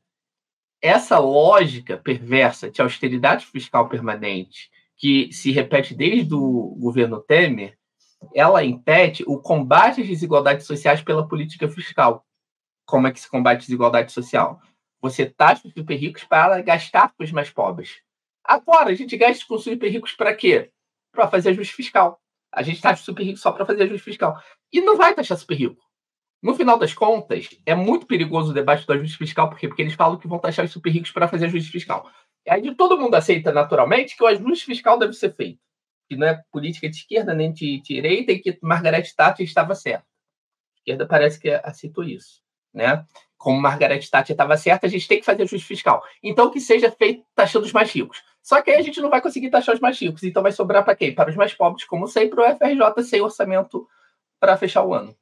essa 0.82 1.20
lógica 1.20 1.98
perversa 1.98 2.70
de 2.70 2.82
austeridade 2.82 3.46
fiscal 3.46 3.90
permanente, 3.90 4.70
que 4.98 5.32
se 5.34 5.52
repete 5.52 5.94
desde 5.94 6.34
o 6.34 6.76
governo 6.80 7.22
Temer, 7.22 7.78
ela 8.34 8.64
impede 8.64 9.24
o 9.28 9.40
combate 9.40 10.02
às 10.02 10.08
desigualdades 10.08 10.66
sociais 10.66 11.02
pela 11.02 11.28
política 11.28 11.68
fiscal. 11.68 12.26
Como 12.86 13.08
é 13.08 13.12
que 13.12 13.20
se 13.20 13.30
combate 13.30 13.58
a 13.58 13.62
desigualdade 13.62 14.12
social? 14.12 14.60
Você 15.02 15.26
taxa 15.26 15.68
os 15.68 15.74
super 15.74 15.96
ricos 15.96 16.24
para 16.24 16.62
gastar 16.62 17.14
com 17.16 17.24
os 17.24 17.32
mais 17.32 17.50
pobres. 17.50 18.02
Agora, 18.44 18.90
a 18.90 18.96
gente 18.96 19.18
gasta 19.18 19.46
com 19.48 19.58
super 19.58 19.90
ricos 19.90 20.14
para 20.14 20.34
quê? 20.34 20.72
Para 21.12 21.28
fazer 21.28 21.50
ajuste 21.50 21.74
fiscal. 21.74 22.20
A 22.52 22.64
gente 22.64 22.82
taxa 22.82 23.04
super 23.04 23.24
rico 23.24 23.38
só 23.38 23.52
para 23.52 23.66
fazer 23.66 23.84
ajuste 23.84 24.04
fiscal. 24.04 24.42
E 24.72 24.82
não 24.82 24.96
vai 24.98 25.14
taxar 25.14 25.38
super 25.38 25.56
rico. 25.56 25.85
No 26.42 26.54
final 26.54 26.78
das 26.78 26.94
contas, 26.94 27.50
é 27.66 27.74
muito 27.74 28.06
perigoso 28.06 28.52
o 28.52 28.54
debate 28.54 28.86
do 28.86 28.94
ajuste 28.94 29.18
fiscal, 29.18 29.50
por 29.50 29.58
quê? 29.58 29.68
Porque 29.68 29.82
eles 29.82 29.94
falam 29.94 30.18
que 30.18 30.28
vão 30.28 30.38
taxar 30.38 30.66
os 30.66 30.72
super 30.72 30.92
ricos 30.92 31.12
para 31.12 31.28
fazer 31.28 31.46
ajuste 31.46 31.72
fiscal. 31.72 32.10
Aí 32.48 32.76
todo 32.76 32.98
mundo 32.98 33.16
aceita 33.16 33.52
naturalmente 33.52 34.16
que 34.16 34.24
o 34.24 34.28
ajuste 34.28 34.66
fiscal 34.66 35.00
deve 35.00 35.14
ser 35.14 35.34
feito. 35.34 35.60
Que 36.08 36.16
não 36.16 36.28
é 36.28 36.44
política 36.52 36.88
de 36.88 36.96
esquerda 36.98 37.34
nem 37.34 37.52
de 37.52 37.82
direita 37.82 38.32
e 38.32 38.40
que 38.40 38.60
Margaret 38.62 39.04
Thatcher 39.16 39.46
estava 39.46 39.74
certa. 39.74 40.06
A 40.06 40.78
esquerda 40.78 41.08
parece 41.08 41.40
que 41.40 41.50
aceitou 41.50 42.04
isso. 42.04 42.44
Né? 42.72 43.04
Como 43.38 43.60
Margaret 43.60 44.08
Thatcher 44.08 44.34
estava 44.36 44.56
certa, 44.58 44.86
a 44.86 44.90
gente 44.90 45.08
tem 45.08 45.20
que 45.20 45.26
fazer 45.26 45.44
ajuste 45.44 45.66
fiscal. 45.66 46.04
Então 46.22 46.52
que 46.52 46.60
seja 46.60 46.92
feito 46.92 47.26
taxando 47.34 47.66
os 47.66 47.74
mais 47.74 47.92
ricos. 47.92 48.22
Só 48.44 48.62
que 48.62 48.70
aí 48.70 48.78
a 48.78 48.84
gente 48.84 49.02
não 49.02 49.10
vai 49.10 49.22
conseguir 49.22 49.50
taxar 49.50 49.74
os 49.74 49.82
mais 49.82 50.00
ricos. 50.00 50.22
Então 50.22 50.44
vai 50.44 50.52
sobrar 50.52 50.84
para 50.86 50.96
quem? 50.96 51.16
Para 51.16 51.32
os 51.32 51.36
mais 51.36 51.56
pobres, 51.56 51.86
como 51.86 52.08
sempre, 52.08 52.40
o 52.40 52.44
FRJ 52.44 53.04
sem 53.04 53.22
orçamento 53.22 53.88
para 54.40 54.56
fechar 54.56 54.84
o 54.86 54.94
ano. 54.94 55.16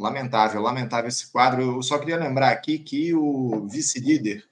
Lamentável, 0.00 0.62
lamentável 0.62 1.08
esse 1.08 1.30
quadro. 1.30 1.76
Eu 1.76 1.82
só 1.82 1.98
queria 1.98 2.16
lembrar 2.16 2.50
aqui 2.50 2.78
que 2.78 3.12
o 3.14 3.68
vice-líder 3.68 4.44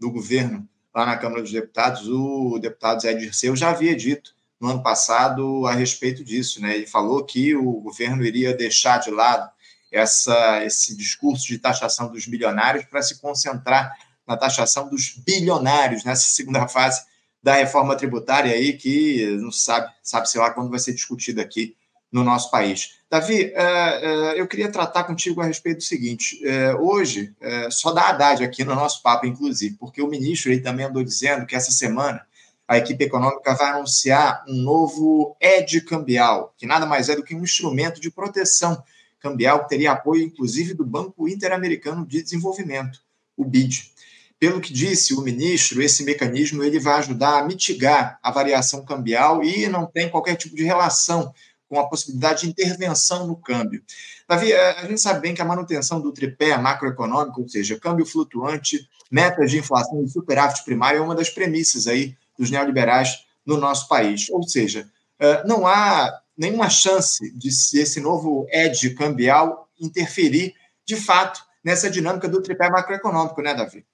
do 0.00 0.10
governo 0.10 0.66
lá 0.94 1.04
na 1.04 1.18
Câmara 1.18 1.42
dos 1.42 1.52
Deputados, 1.52 2.08
o 2.08 2.58
deputado 2.58 3.02
Zé 3.02 3.12
Dirceu, 3.12 3.54
já 3.54 3.68
havia 3.68 3.94
dito 3.94 4.34
no 4.58 4.70
ano 4.70 4.82
passado 4.82 5.66
a 5.66 5.74
respeito 5.74 6.24
disso. 6.24 6.58
Né? 6.62 6.76
Ele 6.76 6.86
falou 6.86 7.22
que 7.22 7.54
o 7.54 7.82
governo 7.82 8.24
iria 8.24 8.56
deixar 8.56 8.96
de 8.96 9.10
lado 9.10 9.50
essa, 9.92 10.64
esse 10.64 10.96
discurso 10.96 11.46
de 11.46 11.58
taxação 11.58 12.10
dos 12.10 12.26
milionários 12.26 12.86
para 12.86 13.02
se 13.02 13.20
concentrar 13.20 13.94
na 14.26 14.38
taxação 14.38 14.88
dos 14.88 15.18
bilionários 15.18 16.02
nessa 16.02 16.28
segunda 16.28 16.66
fase 16.66 17.04
da 17.42 17.56
reforma 17.56 17.94
tributária 17.94 18.54
aí, 18.54 18.72
que 18.72 19.36
não 19.38 19.52
sabe, 19.52 19.92
sabe 20.02 20.30
sei 20.30 20.40
lá 20.40 20.50
quando 20.50 20.70
vai 20.70 20.78
ser 20.78 20.94
discutida 20.94 21.42
aqui 21.42 21.76
no 22.14 22.22
nosso 22.22 22.48
país. 22.48 23.00
Davi, 23.10 23.52
é, 23.52 23.52
é, 23.56 24.40
eu 24.40 24.46
queria 24.46 24.70
tratar 24.70 25.02
contigo 25.02 25.40
a 25.40 25.46
respeito 25.46 25.78
do 25.78 25.82
seguinte: 25.82 26.40
é, 26.46 26.72
hoje, 26.76 27.34
só 27.72 27.90
dá 27.90 28.08
Haddad 28.08 28.44
aqui 28.44 28.64
no 28.64 28.74
nosso 28.74 29.02
papo, 29.02 29.26
inclusive, 29.26 29.76
porque 29.78 30.00
o 30.00 30.06
ministro 30.06 30.52
ele 30.52 30.60
também 30.60 30.86
andou 30.86 31.02
dizendo 31.02 31.44
que 31.44 31.56
essa 31.56 31.72
semana 31.72 32.24
a 32.68 32.78
equipe 32.78 33.04
econômica 33.04 33.54
vai 33.54 33.72
anunciar 33.72 34.44
um 34.48 34.54
novo 34.54 35.36
ED 35.40 35.82
cambial, 35.82 36.54
que 36.56 36.66
nada 36.66 36.86
mais 36.86 37.08
é 37.08 37.16
do 37.16 37.24
que 37.24 37.34
um 37.34 37.42
instrumento 37.42 38.00
de 38.00 38.10
proteção 38.10 38.82
cambial 39.18 39.64
que 39.64 39.70
teria 39.70 39.92
apoio, 39.92 40.22
inclusive, 40.22 40.72
do 40.72 40.84
Banco 40.84 41.28
Interamericano 41.28 42.06
de 42.06 42.22
Desenvolvimento, 42.22 43.00
o 43.36 43.44
BID. 43.44 43.92
Pelo 44.38 44.60
que 44.60 44.72
disse 44.72 45.14
o 45.14 45.20
ministro, 45.20 45.82
esse 45.82 46.04
mecanismo 46.04 46.62
ele 46.62 46.78
vai 46.78 46.98
ajudar 46.98 47.38
a 47.38 47.44
mitigar 47.44 48.18
a 48.22 48.30
variação 48.30 48.84
cambial 48.84 49.42
e 49.42 49.68
não 49.68 49.86
tem 49.86 50.08
qualquer 50.08 50.36
tipo 50.36 50.54
de 50.54 50.64
relação 50.64 51.32
com 51.74 51.80
a 51.80 51.88
possibilidade 51.88 52.42
de 52.42 52.48
intervenção 52.48 53.26
no 53.26 53.34
câmbio. 53.34 53.82
Davi, 54.28 54.52
eh, 54.52 54.70
a 54.78 54.86
gente 54.86 55.00
sabe 55.00 55.20
bem 55.20 55.34
que 55.34 55.42
a 55.42 55.44
manutenção 55.44 56.00
do 56.00 56.12
tripé 56.12 56.56
macroeconômico, 56.56 57.42
ou 57.42 57.48
seja, 57.48 57.78
câmbio 57.80 58.06
flutuante, 58.06 58.88
metas 59.10 59.50
de 59.50 59.58
inflação 59.58 60.00
e 60.04 60.08
superávit 60.08 60.64
primário, 60.64 60.98
é 60.98 61.02
uma 61.02 61.16
das 61.16 61.28
premissas 61.28 61.88
aí 61.88 62.16
dos 62.38 62.48
neoliberais 62.48 63.24
no 63.44 63.56
nosso 63.56 63.88
país. 63.88 64.30
Ou 64.30 64.44
seja, 64.44 64.88
eh, 65.18 65.42
não 65.44 65.66
há 65.66 66.20
nenhuma 66.38 66.70
chance 66.70 67.28
de 67.36 67.48
esse 67.48 68.00
novo 68.00 68.46
edge 68.50 68.94
cambial 68.94 69.68
interferir, 69.80 70.54
de 70.86 70.94
fato, 70.94 71.44
nessa 71.64 71.90
dinâmica 71.90 72.28
do 72.28 72.40
tripé 72.40 72.70
macroeconômico, 72.70 73.42
né, 73.42 73.52
Davi? 73.52 73.84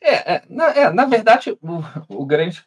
É, 0.00 0.36
é, 0.36 0.42
na, 0.48 0.64
é, 0.70 0.90
na 0.90 1.04
verdade, 1.04 1.50
o, 1.60 1.82
o 2.08 2.24
grande, 2.24 2.64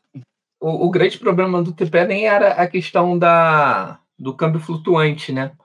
o, 0.59 0.85
o, 0.87 0.91
grande 0.91 1.17
problema 1.17 1.63
do 1.63 1.73
tripé 1.73 2.05
nem 2.05 2.27
era 2.27 2.53
a 2.53 2.67
questão 2.67 3.17
da, 3.17 3.99
do 4.19 4.35
câmbio 4.35 4.59
flutuante, 4.59 5.31
né? 5.31 5.55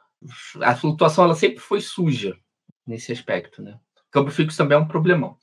A 0.62 0.74
flutuação 0.76 1.24
ela 1.24 1.34
sempre 1.34 1.58
foi 1.58 1.80
suja 1.80 2.38
nesse 2.86 3.12
aspecto, 3.12 3.60
né? 3.60 3.78
Câmbio 4.10 4.32
fixo 4.32 4.56
também 4.56 4.78
é 4.78 4.80
um 4.80 4.86
problemão. 4.86 5.36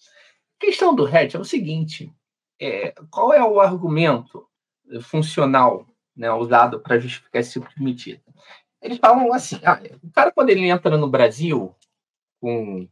A 0.58 0.66
questão 0.66 0.96
do 0.96 1.08
hedge 1.08 1.36
é 1.36 1.40
o 1.40 1.46
seguinte: 1.46 2.12
é, 2.60 2.94
qual 3.10 3.34
é 3.34 3.44
o 3.44 3.60
argumento 3.60 4.48
funcional 5.02 5.86
né, 6.16 6.32
usado 6.32 6.80
para 6.80 7.00
justificar 7.00 7.42
esse 7.42 7.60
tipo 7.60 7.70
de 7.76 7.84
medida? 7.84 8.22
Eles 8.82 8.98
falam 8.98 9.34
assim: 9.34 9.60
ah, 9.66 9.82
o 10.02 10.10
cara, 10.12 10.32
quando 10.32 10.50
ele 10.50 10.68
entra 10.68 10.98
no 10.98 11.10
Brasil, 11.10 11.76
um, 12.42 12.88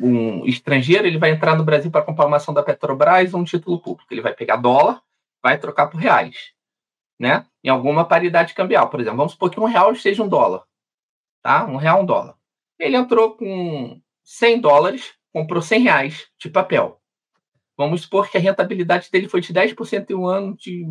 um 0.00 0.46
estrangeiro, 0.46 1.06
ele 1.06 1.18
vai 1.18 1.30
entrar 1.30 1.54
no 1.54 1.64
Brasil 1.64 1.90
para 1.90 2.04
comprar 2.04 2.26
uma 2.26 2.38
ação 2.38 2.54
da 2.54 2.62
Petrobras 2.62 3.34
ou 3.34 3.40
um 3.40 3.44
título 3.44 3.78
público. 3.78 4.12
Ele 4.12 4.22
vai 4.22 4.34
pegar 4.34 4.56
dólar, 4.56 5.02
vai 5.42 5.58
trocar 5.58 5.88
por 5.88 5.98
reais, 5.98 6.54
né? 7.18 7.46
Em 7.62 7.68
alguma 7.68 8.04
paridade 8.04 8.54
cambial. 8.54 8.88
Por 8.90 9.00
exemplo, 9.00 9.18
vamos 9.18 9.32
supor 9.32 9.50
que 9.50 9.60
um 9.60 9.64
real 9.64 9.94
seja 9.94 10.22
um 10.22 10.28
dólar, 10.28 10.64
tá? 11.42 11.64
Um 11.66 11.76
real, 11.76 12.02
um 12.02 12.06
dólar. 12.06 12.34
Ele 12.78 12.96
entrou 12.96 13.36
com 13.36 14.00
100 14.24 14.60
dólares, 14.60 15.14
comprou 15.32 15.62
100 15.62 15.82
reais 15.82 16.26
de 16.38 16.50
papel. 16.50 17.00
Vamos 17.76 18.02
supor 18.02 18.30
que 18.30 18.36
a 18.36 18.40
rentabilidade 18.40 19.10
dele 19.10 19.28
foi 19.28 19.40
de 19.40 19.52
10% 19.52 20.10
em 20.10 20.14
um 20.14 20.26
ano, 20.26 20.56
de, 20.56 20.84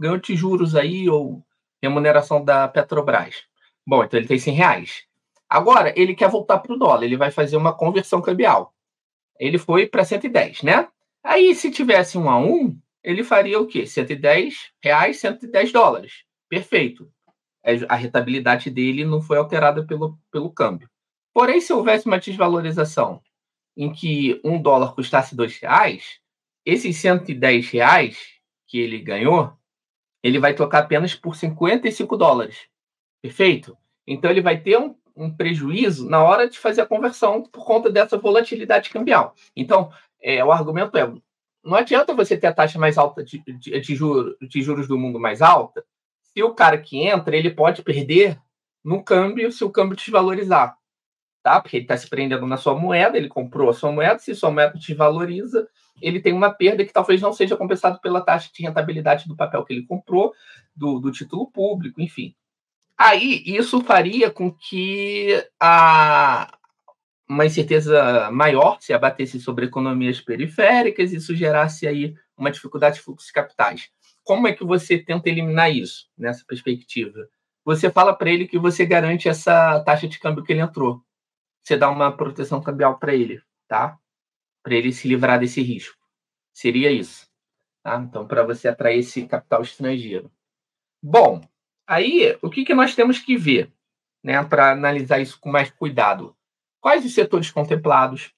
ganhou 0.00 0.18
de 0.18 0.34
juros 0.34 0.74
aí, 0.74 1.08
ou 1.08 1.44
remuneração 1.82 2.44
da 2.44 2.68
Petrobras. 2.68 3.42
Bom, 3.86 4.04
então 4.04 4.18
ele 4.18 4.28
tem 4.28 4.38
100 4.38 4.54
reais. 4.54 5.04
Agora, 5.48 5.92
ele 5.96 6.14
quer 6.14 6.30
voltar 6.30 6.58
para 6.60 6.72
o 6.72 6.78
dólar, 6.78 7.04
ele 7.04 7.16
vai 7.16 7.30
fazer 7.30 7.56
uma 7.56 7.76
conversão 7.76 8.22
cambial. 8.22 8.72
Ele 9.38 9.58
foi 9.58 9.86
para 9.86 10.04
110, 10.04 10.62
né? 10.62 10.88
Aí, 11.22 11.54
se 11.54 11.70
tivesse 11.70 12.16
um 12.16 12.30
a 12.30 12.38
um, 12.38 12.78
ele 13.02 13.24
faria 13.24 13.60
o 13.60 13.66
quê? 13.66 13.86
110 13.86 14.72
reais, 14.82 15.18
110 15.18 15.72
dólares. 15.72 16.24
Perfeito. 16.48 17.10
É, 17.64 17.74
a 17.88 17.94
rentabilidade 17.94 18.70
dele 18.70 19.04
não 19.04 19.20
foi 19.20 19.38
alterada 19.38 19.84
pelo, 19.86 20.18
pelo 20.30 20.50
câmbio. 20.50 20.88
Porém, 21.32 21.60
se 21.60 21.72
houvesse 21.72 22.06
uma 22.06 22.18
desvalorização 22.18 23.22
em 23.76 23.92
que 23.92 24.40
um 24.44 24.60
dólar 24.60 24.94
custasse 24.94 25.34
dois 25.34 25.56
reais, 25.58 26.20
esses 26.64 26.96
110 26.96 27.70
reais 27.70 28.18
que 28.66 28.78
ele 28.78 28.98
ganhou, 28.98 29.52
ele 30.22 30.38
vai 30.38 30.54
trocar 30.54 30.80
apenas 30.80 31.14
por 31.14 31.34
55 31.34 32.16
dólares. 32.16 32.68
Perfeito? 33.20 33.76
Então 34.06 34.30
ele 34.30 34.40
vai 34.40 34.60
ter 34.60 34.78
um, 34.78 34.94
um 35.16 35.34
prejuízo 35.34 36.08
na 36.08 36.22
hora 36.22 36.48
de 36.48 36.58
fazer 36.58 36.82
a 36.82 36.86
conversão 36.86 37.42
por 37.42 37.64
conta 37.64 37.90
dessa 37.90 38.18
volatilidade 38.18 38.90
cambial. 38.90 39.34
Então, 39.56 39.90
é, 40.20 40.44
o 40.44 40.52
argumento 40.52 40.96
é: 40.96 41.12
não 41.64 41.76
adianta 41.76 42.14
você 42.14 42.36
ter 42.36 42.48
a 42.48 42.52
taxa 42.52 42.78
mais 42.78 42.98
alta 42.98 43.24
de, 43.24 43.42
de, 43.58 43.80
de, 43.80 43.94
juros, 43.94 44.36
de 44.40 44.62
juros 44.62 44.88
do 44.88 44.98
mundo 44.98 45.18
mais 45.18 45.42
alta, 45.42 45.84
se 46.20 46.42
o 46.42 46.54
cara 46.54 46.78
que 46.78 46.98
entra 47.06 47.36
ele 47.36 47.50
pode 47.50 47.82
perder 47.82 48.38
no 48.84 49.02
câmbio 49.02 49.52
se 49.52 49.64
o 49.64 49.70
câmbio 49.70 49.96
desvalorizar 49.96 50.76
tá? 51.42 51.60
Porque 51.60 51.76
ele 51.76 51.84
está 51.84 51.96
se 51.96 52.08
prendendo 52.08 52.46
na 52.46 52.56
sua 52.56 52.74
moeda, 52.78 53.18
ele 53.18 53.28
comprou 53.28 53.68
a 53.68 53.74
sua 53.74 53.90
moeda, 53.90 54.18
se 54.18 54.34
sua 54.34 54.50
moeda 54.50 54.78
desvaloriza, 54.78 55.68
ele 56.00 56.20
tem 56.20 56.32
uma 56.32 56.50
perda 56.50 56.84
que 56.84 56.92
talvez 56.92 57.20
não 57.20 57.32
seja 57.32 57.56
compensado 57.56 58.00
pela 58.00 58.20
taxa 58.20 58.48
de 58.54 58.62
rentabilidade 58.62 59.28
do 59.28 59.36
papel 59.36 59.64
que 59.64 59.72
ele 59.72 59.86
comprou, 59.86 60.32
do, 60.74 61.00
do 61.00 61.10
título 61.10 61.50
público, 61.50 62.00
enfim. 62.00 62.34
Aí, 62.96 63.42
isso 63.44 63.82
faria 63.82 64.30
com 64.30 64.52
que 64.52 65.44
a, 65.58 66.56
uma 67.28 67.46
incerteza 67.46 68.30
maior 68.30 68.78
se 68.80 68.92
abatesse 68.92 69.40
sobre 69.40 69.66
economias 69.66 70.20
periféricas 70.20 71.12
e 71.12 71.16
isso 71.16 71.34
gerasse 71.34 71.86
aí 71.86 72.14
uma 72.36 72.50
dificuldade 72.50 72.96
de 72.96 73.02
fluxo 73.02 73.26
de 73.26 73.32
capitais. 73.32 73.90
Como 74.24 74.46
é 74.46 74.52
que 74.52 74.64
você 74.64 74.98
tenta 74.98 75.28
eliminar 75.28 75.74
isso 75.74 76.08
nessa 76.16 76.44
perspectiva? 76.46 77.28
Você 77.64 77.90
fala 77.90 78.14
para 78.14 78.30
ele 78.30 78.46
que 78.46 78.58
você 78.58 78.84
garante 78.84 79.28
essa 79.28 79.80
taxa 79.80 80.08
de 80.08 80.18
câmbio 80.18 80.44
que 80.44 80.52
ele 80.52 80.60
entrou 80.60 81.02
você 81.62 81.76
dá 81.76 81.88
uma 81.88 82.14
proteção 82.14 82.60
cambial 82.60 82.98
para 82.98 83.14
ele, 83.14 83.40
tá? 83.68 83.98
Para 84.62 84.74
ele 84.74 84.92
se 84.92 85.06
livrar 85.06 85.38
desse 85.38 85.62
risco. 85.62 85.96
Seria 86.52 86.90
isso. 86.90 87.30
Tá? 87.82 87.96
Então, 87.96 88.26
para 88.26 88.42
você 88.42 88.68
atrair 88.68 88.98
esse 88.98 89.26
capital 89.26 89.62
estrangeiro. 89.62 90.30
Bom, 91.02 91.40
aí 91.86 92.36
o 92.42 92.50
que, 92.50 92.64
que 92.64 92.74
nós 92.74 92.94
temos 92.94 93.18
que 93.18 93.36
ver 93.36 93.72
né, 94.22 94.42
para 94.44 94.72
analisar 94.72 95.20
isso 95.20 95.38
com 95.40 95.50
mais 95.50 95.70
cuidado? 95.70 96.36
Quais 96.82 97.04
os 97.06 97.14
setores 97.14 97.48
contemplados? 97.48 98.32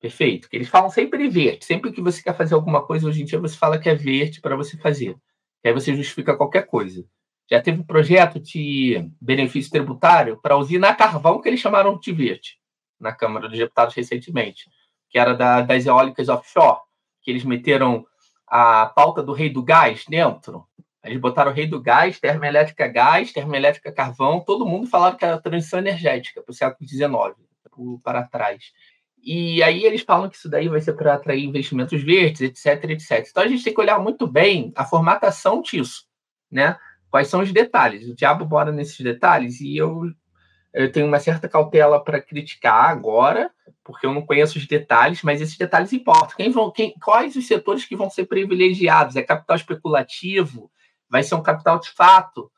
Perfeito. 0.00 0.48
Eles 0.50 0.70
falam 0.70 0.88
sempre 0.88 1.28
verde. 1.28 1.66
Sempre 1.66 1.92
que 1.92 2.00
você 2.00 2.22
quer 2.22 2.34
fazer 2.34 2.54
alguma 2.54 2.82
coisa, 2.82 3.06
hoje 3.06 3.20
em 3.20 3.26
dia 3.26 3.38
você 3.38 3.54
fala 3.54 3.78
que 3.78 3.90
é 3.90 3.94
verde 3.94 4.40
para 4.40 4.56
você 4.56 4.78
fazer. 4.78 5.14
Que 5.60 5.68
aí 5.68 5.74
você 5.74 5.94
justifica 5.94 6.34
qualquer 6.34 6.66
coisa. 6.66 7.04
Já 7.50 7.60
teve 7.60 7.82
um 7.82 7.84
projeto 7.84 8.40
de 8.40 9.06
benefício 9.20 9.70
tributário 9.70 10.40
para 10.40 10.56
usina 10.56 10.94
carvão 10.94 11.42
que 11.42 11.48
eles 11.50 11.60
chamaram 11.60 11.98
de 11.98 12.10
verde 12.10 12.58
na 12.98 13.12
Câmara 13.12 13.50
dos 13.50 13.58
Deputados 13.58 13.94
recentemente, 13.94 14.70
que 15.10 15.18
era 15.18 15.34
da, 15.34 15.60
das 15.60 15.84
eólicas 15.84 16.30
offshore, 16.30 16.80
que 17.20 17.30
eles 17.30 17.44
meteram 17.44 18.06
a 18.46 18.86
pauta 18.86 19.22
do 19.22 19.34
rei 19.34 19.50
do 19.50 19.62
gás 19.62 20.06
dentro. 20.08 20.66
Eles 21.04 21.20
botaram 21.20 21.50
o 21.50 21.54
rei 21.54 21.66
do 21.66 21.82
gás, 21.82 22.18
termoelétrica 22.18 22.88
gás, 22.88 23.30
termoelétrica 23.30 23.92
carvão, 23.92 24.40
todo 24.40 24.64
mundo 24.64 24.86
falaram 24.86 25.18
que 25.18 25.24
era 25.24 25.38
transição 25.38 25.80
energética 25.80 26.40
para 26.40 26.50
o 26.50 26.54
século 26.54 26.88
XIX, 26.88 27.49
para 28.02 28.24
trás. 28.24 28.72
E 29.22 29.62
aí 29.62 29.84
eles 29.84 30.00
falam 30.02 30.30
que 30.30 30.36
isso 30.36 30.48
daí 30.48 30.68
vai 30.68 30.80
ser 30.80 30.94
para 30.94 31.14
atrair 31.14 31.44
investimentos 31.44 32.02
verdes, 32.02 32.40
etc, 32.40 32.90
etc. 32.90 33.26
Então 33.28 33.42
a 33.42 33.48
gente 33.48 33.62
tem 33.62 33.74
que 33.74 33.80
olhar 33.80 33.98
muito 33.98 34.26
bem 34.26 34.72
a 34.74 34.84
formatação 34.84 35.60
disso, 35.60 36.04
né? 36.50 36.76
Quais 37.10 37.28
são 37.28 37.40
os 37.40 37.52
detalhes? 37.52 38.08
O 38.08 38.14
diabo 38.14 38.44
bora 38.44 38.72
nesses 38.72 38.98
detalhes 39.00 39.60
e 39.60 39.76
eu 39.76 40.10
eu 40.72 40.90
tenho 40.90 41.06
uma 41.06 41.18
certa 41.18 41.48
cautela 41.48 42.02
para 42.02 42.20
criticar 42.20 42.90
agora, 42.90 43.50
porque 43.82 44.06
eu 44.06 44.14
não 44.14 44.24
conheço 44.24 44.56
os 44.56 44.66
detalhes, 44.68 45.20
mas 45.22 45.40
esses 45.40 45.56
detalhes 45.56 45.92
importam. 45.92 46.36
Quem 46.36 46.50
vão, 46.50 46.70
quem, 46.70 46.94
quais 47.02 47.34
os 47.34 47.46
setores 47.46 47.84
que 47.84 47.96
vão 47.96 48.08
ser 48.08 48.26
privilegiados? 48.26 49.16
É 49.16 49.22
capital 49.22 49.56
especulativo? 49.56 50.70
Vai 51.08 51.24
ser 51.24 51.34
um 51.34 51.42
capital 51.42 51.80
de 51.80 51.90
fato 51.90 52.50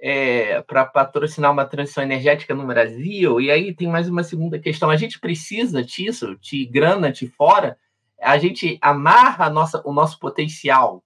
é, 0.00 0.62
para 0.62 0.86
patrocinar 0.86 1.50
uma 1.50 1.64
transição 1.64 2.02
energética 2.02 2.54
no 2.54 2.66
Brasil? 2.66 3.40
E 3.40 3.50
aí 3.50 3.74
tem 3.74 3.88
mais 3.88 4.08
uma 4.08 4.22
segunda 4.22 4.58
questão. 4.58 4.90
A 4.90 4.96
gente 4.96 5.18
precisa 5.18 5.82
disso, 5.82 6.36
de 6.40 6.64
grana 6.66 7.10
de 7.10 7.26
fora? 7.28 7.78
A 8.20 8.38
gente 8.38 8.78
amarra 8.80 9.48
nossa, 9.50 9.82
o 9.84 9.92
nosso 9.92 10.18
potencial 10.18 11.04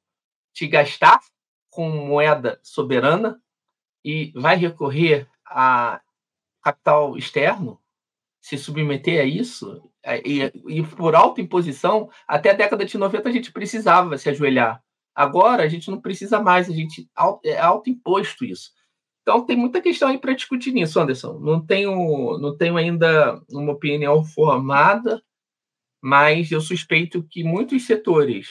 de 0.55 0.67
gastar 0.67 1.21
com 1.71 1.89
moeda 1.89 2.61
soberana 2.63 3.41
e 4.05 4.33
vai 4.35 4.57
recorrer 4.57 5.29
a 5.47 6.01
capital 6.63 7.17
externo, 7.17 7.81
se 8.41 8.59
submeter 8.59 9.21
a 9.21 9.25
isso, 9.25 9.83
é, 10.03 10.21
e, 10.27 10.43
e 10.69 10.83
por 10.83 11.15
autoimposição, 11.15 12.11
até 12.27 12.51
a 12.51 12.55
década 12.55 12.85
de 12.85 12.99
90 12.99 13.29
a 13.29 13.33
gente 13.33 13.53
precisava 13.53 14.19
se 14.19 14.29
ajoelhar. 14.29 14.83
Agora 15.15 15.63
a 15.63 15.69
gente 15.69 15.91
não 15.91 16.01
precisa 16.01 16.41
mais, 16.41 16.69
a 16.69 16.73
gente 16.73 17.09
é 17.45 17.59
autoimposto 17.59 18.45
isso. 18.45 18.73
Então 19.23 19.47
tem 19.47 19.57
muita 19.57 19.81
questão 19.81 20.09
aí 20.09 20.19
para 20.19 20.35
discutir 20.35 20.73
nisso, 20.73 21.01
Anderson. 21.01 21.39
Não 21.39 21.65
tenho, 21.65 22.39
não 22.39 22.57
tenho 22.57 22.77
ainda 22.77 23.41
uma 23.51 23.73
opinião 23.73 24.25
formada, 24.25 25.23
mas 26.03 26.51
eu 26.51 26.61
suspeito 26.61 27.23
que 27.23 27.45
muitos 27.45 27.87
setores 27.87 28.49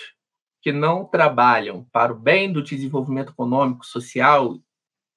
que 0.62 0.72
não 0.72 1.04
trabalham 1.04 1.86
para 1.92 2.14
o 2.14 2.20
bem 2.20 2.52
do 2.52 2.64
desenvolvimento 2.64 3.32
econômico, 3.32 3.86
social 3.86 4.58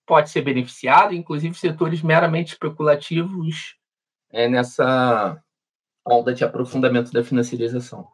pode 0.07 0.31
ser 0.31 0.43
beneficiado, 0.43 1.14
inclusive 1.14 1.55
setores 1.55 2.03
meramente 2.03 2.53
especulativos 2.53 3.77
é, 4.33 4.49
nessa 4.49 5.40
onda 6.07 6.35
de 6.35 6.45
aprofundamento 6.45 7.12
da 7.12 7.23
financiarização. 7.23 8.09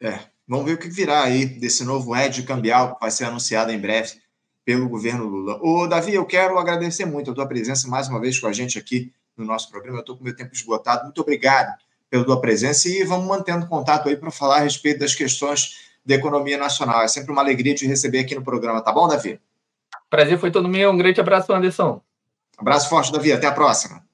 É, 0.00 0.20
vamos 0.46 0.64
ver 0.64 0.74
o 0.74 0.78
que 0.78 0.88
virá 0.88 1.24
aí 1.24 1.44
desse 1.44 1.84
novo 1.84 2.16
edge 2.16 2.42
cambial 2.44 2.94
que 2.94 3.00
vai 3.00 3.10
ser 3.10 3.24
anunciado 3.24 3.70
em 3.70 3.78
breve 3.78 4.20
pelo 4.66 4.88
governo 4.88 5.24
Lula. 5.24 5.60
Ô, 5.62 5.86
Davi, 5.86 6.12
eu 6.12 6.26
quero 6.26 6.58
agradecer 6.58 7.04
muito 7.06 7.30
a 7.30 7.34
tua 7.34 7.46
presença 7.46 7.86
mais 7.86 8.08
uma 8.08 8.20
vez 8.20 8.36
com 8.36 8.48
a 8.48 8.52
gente 8.52 8.76
aqui 8.76 9.12
no 9.36 9.44
nosso 9.44 9.70
programa. 9.70 9.98
Eu 9.98 10.00
estou 10.00 10.16
com 10.16 10.24
meu 10.24 10.34
tempo 10.34 10.52
esgotado. 10.52 11.04
Muito 11.04 11.20
obrigado 11.20 11.72
pela 12.10 12.24
tua 12.24 12.40
presença 12.40 12.88
e 12.88 13.04
vamos 13.04 13.28
mantendo 13.28 13.68
contato 13.68 14.08
aí 14.08 14.16
para 14.16 14.28
falar 14.32 14.56
a 14.56 14.60
respeito 14.60 14.98
das 14.98 15.14
questões 15.14 15.86
da 16.04 16.16
economia 16.16 16.58
nacional. 16.58 17.02
É 17.02 17.06
sempre 17.08 17.30
uma 17.30 17.42
alegria 17.42 17.76
te 17.76 17.86
receber 17.86 18.18
aqui 18.18 18.34
no 18.34 18.42
programa, 18.42 18.82
tá 18.82 18.90
bom, 18.90 19.06
Davi? 19.06 19.40
Prazer 20.10 20.36
foi 20.36 20.50
todo 20.50 20.68
meu. 20.68 20.90
Um 20.90 20.96
grande 20.96 21.20
abraço, 21.20 21.52
Anderson. 21.52 22.02
Abraço 22.58 22.88
forte, 22.88 23.12
Davi. 23.12 23.30
Até 23.30 23.46
a 23.46 23.52
próxima. 23.52 24.04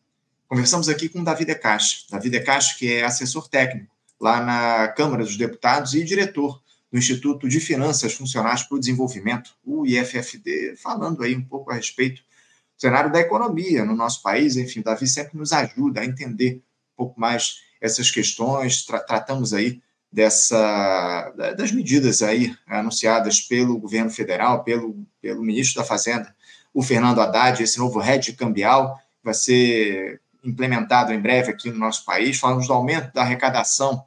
Conversamos 0.47 0.87
aqui 0.87 1.09
com 1.09 1.21
o 1.21 1.25
Davi 1.25 1.47
Decache. 1.47 2.05
Davi 2.11 2.29
Decache, 2.29 2.79
que 2.79 2.93
é 2.93 3.05
assessor 3.05 3.49
técnico 3.49 3.91
lá 4.21 4.43
na 4.43 4.89
Câmara 4.89 5.25
dos 5.25 5.37
Deputados 5.37 5.95
e 5.95 6.05
diretor 6.05 6.62
do 6.93 6.99
Instituto 6.99 7.49
de 7.49 7.59
Finanças 7.59 8.13
Funcionais 8.13 8.63
para 8.63 8.77
o 8.77 8.79
Desenvolvimento, 8.79 9.55
o 9.65 9.87
IFFD, 9.87 10.77
falando 10.77 11.23
aí 11.23 11.35
um 11.35 11.43
pouco 11.43 11.71
a 11.71 11.75
respeito 11.75 12.21
do 12.21 12.81
cenário 12.81 13.11
da 13.11 13.19
economia 13.19 13.83
no 13.83 13.97
nosso 13.97 14.23
país. 14.23 14.57
Enfim, 14.57 14.81
o 14.81 14.85
Davi 14.85 15.09
sempre 15.09 15.39
nos 15.39 15.55
ajuda 15.55 16.03
a 16.03 16.05
entender 16.05 16.57
um 16.93 16.97
pouco 16.97 17.19
mais 17.19 17.63
essas 17.81 18.11
questões. 18.11 18.85
Tra 18.85 19.01
tratamos 19.01 19.55
aí 19.55 19.81
dessa, 20.13 21.31
das 21.57 21.73
medidas 21.73 22.21
aí 22.21 22.55
anunciadas 22.67 23.41
pelo 23.41 23.79
governo 23.79 24.11
federal, 24.11 24.63
pelo, 24.63 25.07
pelo 25.23 25.43
ministro 25.43 25.81
da 25.81 25.89
Fazenda, 25.89 26.37
o 26.75 26.83
Fernando 26.83 27.23
Haddad, 27.23 27.63
esse 27.63 27.79
novo 27.79 28.03
hedge 28.03 28.35
cambial 28.35 29.01
vai 29.25 29.33
ser 29.33 30.21
implementado 30.45 31.13
em 31.13 31.21
breve 31.21 31.51
aqui 31.51 31.71
no 31.71 31.79
nosso 31.79 32.05
país. 32.05 32.39
Falamos 32.39 32.67
do 32.67 32.73
aumento 32.75 33.15
da 33.15 33.23
arrecadação 33.23 34.05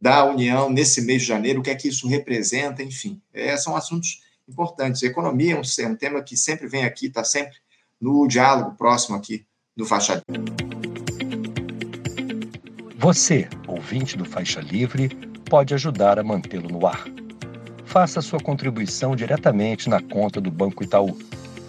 da 0.00 0.24
União 0.24 0.70
nesse 0.70 1.02
mês 1.02 1.22
de 1.22 1.28
janeiro, 1.28 1.60
o 1.60 1.62
que 1.62 1.70
é 1.70 1.74
que 1.74 1.88
isso 1.88 2.06
representa, 2.06 2.82
enfim. 2.82 3.20
É, 3.32 3.56
são 3.56 3.76
assuntos 3.76 4.20
importantes. 4.48 5.02
Economia 5.02 5.54
é 5.54 5.56
um, 5.56 5.62
é 5.78 5.88
um 5.88 5.96
tema 5.96 6.22
que 6.22 6.36
sempre 6.36 6.68
vem 6.68 6.84
aqui, 6.84 7.06
está 7.06 7.24
sempre 7.24 7.56
no 8.00 8.28
diálogo 8.28 8.76
próximo 8.76 9.16
aqui 9.16 9.44
do 9.76 9.84
Faixa 9.84 10.22
Livre. 10.28 10.54
Você, 12.98 13.48
ouvinte 13.66 14.16
do 14.16 14.24
Faixa 14.24 14.60
Livre, 14.60 15.08
pode 15.48 15.74
ajudar 15.74 16.18
a 16.18 16.24
mantê-lo 16.24 16.68
no 16.68 16.86
ar. 16.86 17.04
Faça 17.84 18.20
sua 18.20 18.40
contribuição 18.40 19.14
diretamente 19.14 19.88
na 19.88 20.02
conta 20.02 20.40
do 20.40 20.50
Banco 20.50 20.82
Itaú, 20.82 21.16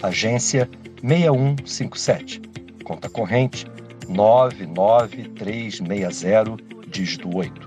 agência 0.01 0.67
6157, 1.01 2.41
conta 2.83 3.07
corrente 3.09 3.67
99360, 4.09 6.57
dígito 6.87 7.35
8. 7.35 7.66